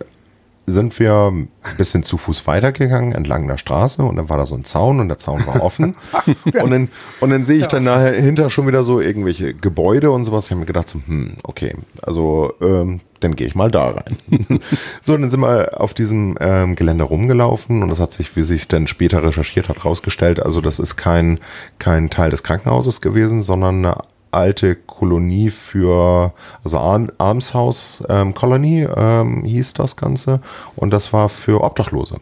[0.70, 4.54] sind wir ein bisschen zu Fuß weitergegangen entlang der Straße und dann war da so
[4.54, 5.94] ein Zaun und der Zaun war offen.
[6.44, 6.88] und dann,
[7.20, 10.46] und dann sehe ich dann dahinter schon wieder so irgendwelche Gebäude und sowas.
[10.46, 14.16] Ich habe mir gedacht, so, hm, okay, also ähm, dann gehe ich mal da rein.
[15.00, 18.42] so, und dann sind wir auf diesem ähm, Gelände rumgelaufen und das hat sich, wie
[18.42, 21.40] sich dann später recherchiert hat, rausgestellt, also das ist kein,
[21.78, 23.96] kein Teil des Krankenhauses gewesen, sondern eine
[24.38, 26.32] alte Kolonie für,
[26.64, 30.40] also Armshaus ähm, Colony ähm, hieß das Ganze
[30.76, 32.20] und das war für Obdachlose.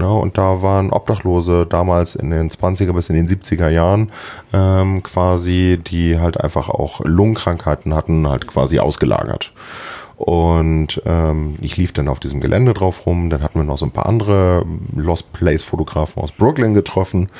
[0.00, 4.10] Ja, und da waren Obdachlose damals in den 20er bis in den 70er Jahren
[4.52, 9.52] ähm, quasi, die halt einfach auch Lungenkrankheiten hatten, halt quasi ausgelagert.
[10.16, 13.30] Und ähm, ich lief dann auf diesem Gelände drauf rum.
[13.30, 17.30] Dann hatten wir noch so ein paar andere Lost Place-Fotografen aus Brooklyn getroffen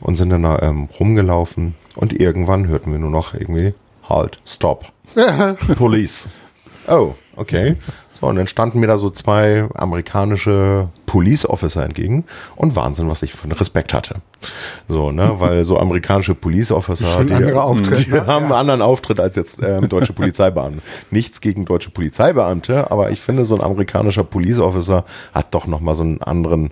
[0.00, 1.74] und sind dann da ähm, rumgelaufen.
[1.96, 3.74] Und irgendwann hörten wir nur noch irgendwie
[4.08, 4.86] Halt, Stop,
[5.78, 6.28] Police.
[6.86, 7.76] Oh, okay.
[8.12, 12.24] So, und dann standen mir da so zwei amerikanische Police Officer entgegen
[12.54, 14.16] und Wahnsinn, was ich für einen Respekt hatte.
[14.88, 18.26] So, ne, weil so amerikanische Police Officer, die, Auftritt, die ne?
[18.26, 20.80] haben einen anderen Auftritt als jetzt ähm, deutsche Polizeibeamte.
[21.10, 25.94] Nichts gegen deutsche Polizeibeamte, aber ich finde, so ein amerikanischer Police Officer hat doch nochmal
[25.94, 26.70] so einen anderen,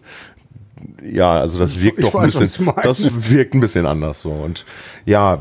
[1.05, 4.30] ja, also das wirkt Ich doch ein bisschen, das wirkt ein bisschen anders so.
[4.30, 4.64] Und
[5.05, 5.38] ja,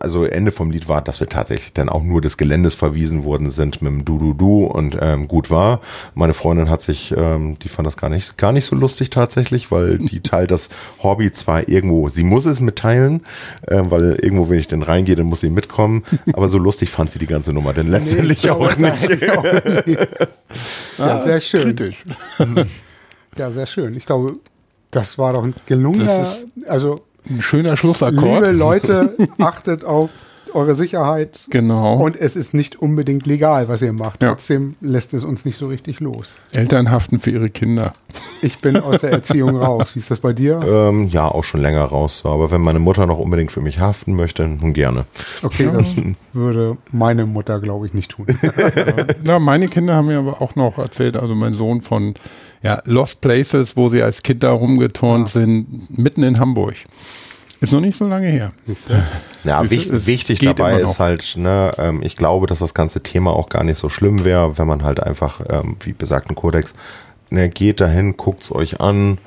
[0.00, 3.50] also Ende vom Lied war, dass wir tatsächlich dann auch nur des Geländes verwiesen worden
[3.50, 5.80] sind mit dem Du-Du-Du und ähm, gut war.
[6.14, 9.70] Meine Freundin hat sich, ähm, die fand das gar nicht, gar nicht so lustig tatsächlich,
[9.70, 10.68] weil die teilt das
[11.02, 13.22] Hobby zwar irgendwo, sie muss es mitteilen,
[13.68, 17.10] ähm, weil irgendwo, wenn ich denn reingehe, dann muss sie mitkommen, aber so lustig fand
[17.10, 19.30] sie die ganze Nummer denn letztendlich Nee, auch nein, nicht.
[19.30, 19.42] auch
[19.86, 20.08] nicht.
[20.98, 21.62] Ja, sehr schön.
[21.76, 22.04] Kritisch.
[23.36, 23.94] Ja, sehr schön.
[23.96, 24.34] Ich glaube,
[24.90, 26.96] das war doch ein gelungener, Das also
[27.28, 28.24] Ein schöner Schlussakkord.
[28.46, 30.10] liebe Leute, achtet auf
[30.54, 31.44] eure Sicherheit.
[31.50, 31.98] Genau.
[32.02, 34.22] Und es ist nicht unbedingt legal, was ihr macht.
[34.22, 34.30] Ja.
[34.30, 36.38] Trotzdem lässt es uns nicht so richtig los.
[36.54, 37.92] Eltern haften für ihre Kinder.
[38.40, 39.94] Ich bin aus der Erziehung raus.
[39.94, 40.58] Wie ist das bei dir?
[40.66, 42.22] Ähm, ja, auch schon länger raus.
[42.24, 45.04] Aber wenn meine Mutter noch unbedingt für mich haften möchte, nun gerne.
[45.42, 45.86] Okay, das
[46.32, 48.26] würde meine Mutter, glaube ich, nicht tun.
[49.24, 52.14] Ja, meine Kinder haben mir aber auch noch erzählt, also mein Sohn von
[52.62, 56.74] ja, Lost Places, wo sie als Kind da rumgeturnt sind, mitten in Hamburg.
[57.60, 58.52] Ist noch nicht so lange her.
[59.44, 63.02] Ja, Es- wich, es wichtig dabei ist halt, ne, ähm, ich glaube, dass das ganze
[63.02, 66.74] Thema auch gar nicht so schlimm wäre, wenn man halt einfach, ähm, wie besagten Kodex,
[67.30, 69.18] ne, geht dahin, guckt's euch an,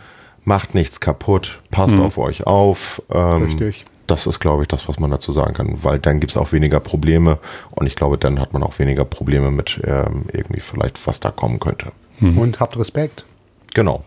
[0.44, 2.02] macht nichts kaputt, passt Mhm.
[2.04, 3.02] auf euch auf.
[3.12, 3.86] Ähm, Richtig.
[4.08, 6.82] Das ist, glaube ich, das, was man dazu sagen kann, weil dann gibt's auch weniger
[6.82, 7.38] Probleme
[7.72, 11.32] und ich glaube, dann hat man auch weniger Probleme mit ähm, irgendwie vielleicht, was da
[11.32, 11.94] kommen könnte.
[12.22, 13.26] Und habt Respekt.
[13.74, 14.04] Genau.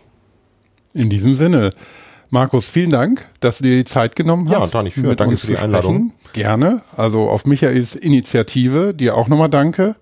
[0.93, 1.71] In diesem Sinne,
[2.29, 4.73] Markus, vielen Dank, dass du dir die Zeit genommen Ja, hast.
[4.73, 5.01] da nicht für.
[5.01, 6.13] mit Danke uns für die Einladung.
[6.33, 6.81] Gerne.
[6.95, 9.95] Also auf Michaels Initiative, dir auch nochmal danke.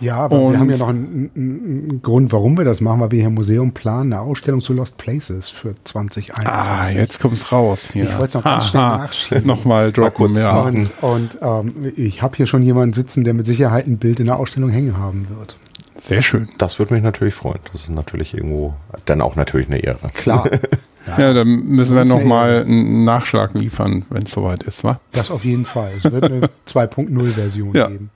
[0.00, 3.12] Ja, aber Und- wir haben ja noch einen, einen, Grund, warum wir das machen, weil
[3.12, 6.48] wir hier im Museum planen, eine Ausstellung zu Lost Places für 2021.
[6.52, 7.90] Ah, jetzt kommt's raus.
[7.94, 8.02] Ja.
[8.04, 9.46] Ich wollte es noch ganz schnell nachschieben.
[9.46, 10.60] Nochmal droppen, kurz ja.
[10.62, 14.26] Und, und ähm, ich habe hier schon jemanden sitzen, der mit Sicherheit ein Bild in
[14.26, 15.56] der Ausstellung hängen haben wird.
[16.04, 16.48] Sehr schön.
[16.58, 17.60] Das würde mich natürlich freuen.
[17.72, 18.74] Das ist natürlich irgendwo
[19.04, 20.10] dann auch natürlich eine Ehre.
[20.14, 20.48] Klar,
[21.18, 25.00] Ja, dann müssen wir nochmal einen Nachschlag liefern, wenn es soweit ist, wa?
[25.12, 25.90] das auf jeden Fall.
[25.98, 27.88] Es wird eine 2.0-Version Ja.
[27.88, 28.10] geben.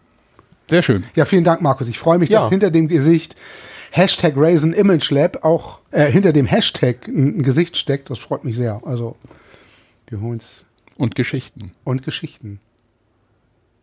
[0.68, 1.04] Sehr schön.
[1.14, 1.86] Ja, vielen Dank, Markus.
[1.88, 2.40] Ich freue mich, Ja.
[2.40, 3.36] dass hinter dem Gesicht
[3.92, 8.10] Hashtag Raisin Image Lab auch äh, hinter dem Hashtag ein, ein Gesicht steckt.
[8.10, 8.80] Das freut mich sehr.
[8.84, 9.16] Also,
[10.08, 10.64] wir holen es
[10.96, 11.72] Und Geschichten.
[11.84, 12.58] und Geschichten.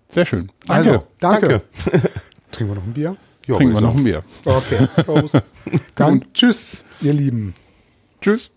[0.10, 0.50] Sehr schön.
[0.66, 0.90] Danke.
[0.92, 1.48] Also, danke.
[1.50, 2.10] Danke.
[2.52, 3.16] Trinken wir noch ein Bier?
[3.48, 4.24] Ja, Trinken wir noch ein Bier.
[4.46, 4.88] Okay.
[5.04, 5.38] Prost.
[5.96, 7.54] Dann tschüss, ihr Lieben.
[8.22, 8.50] Tschüss.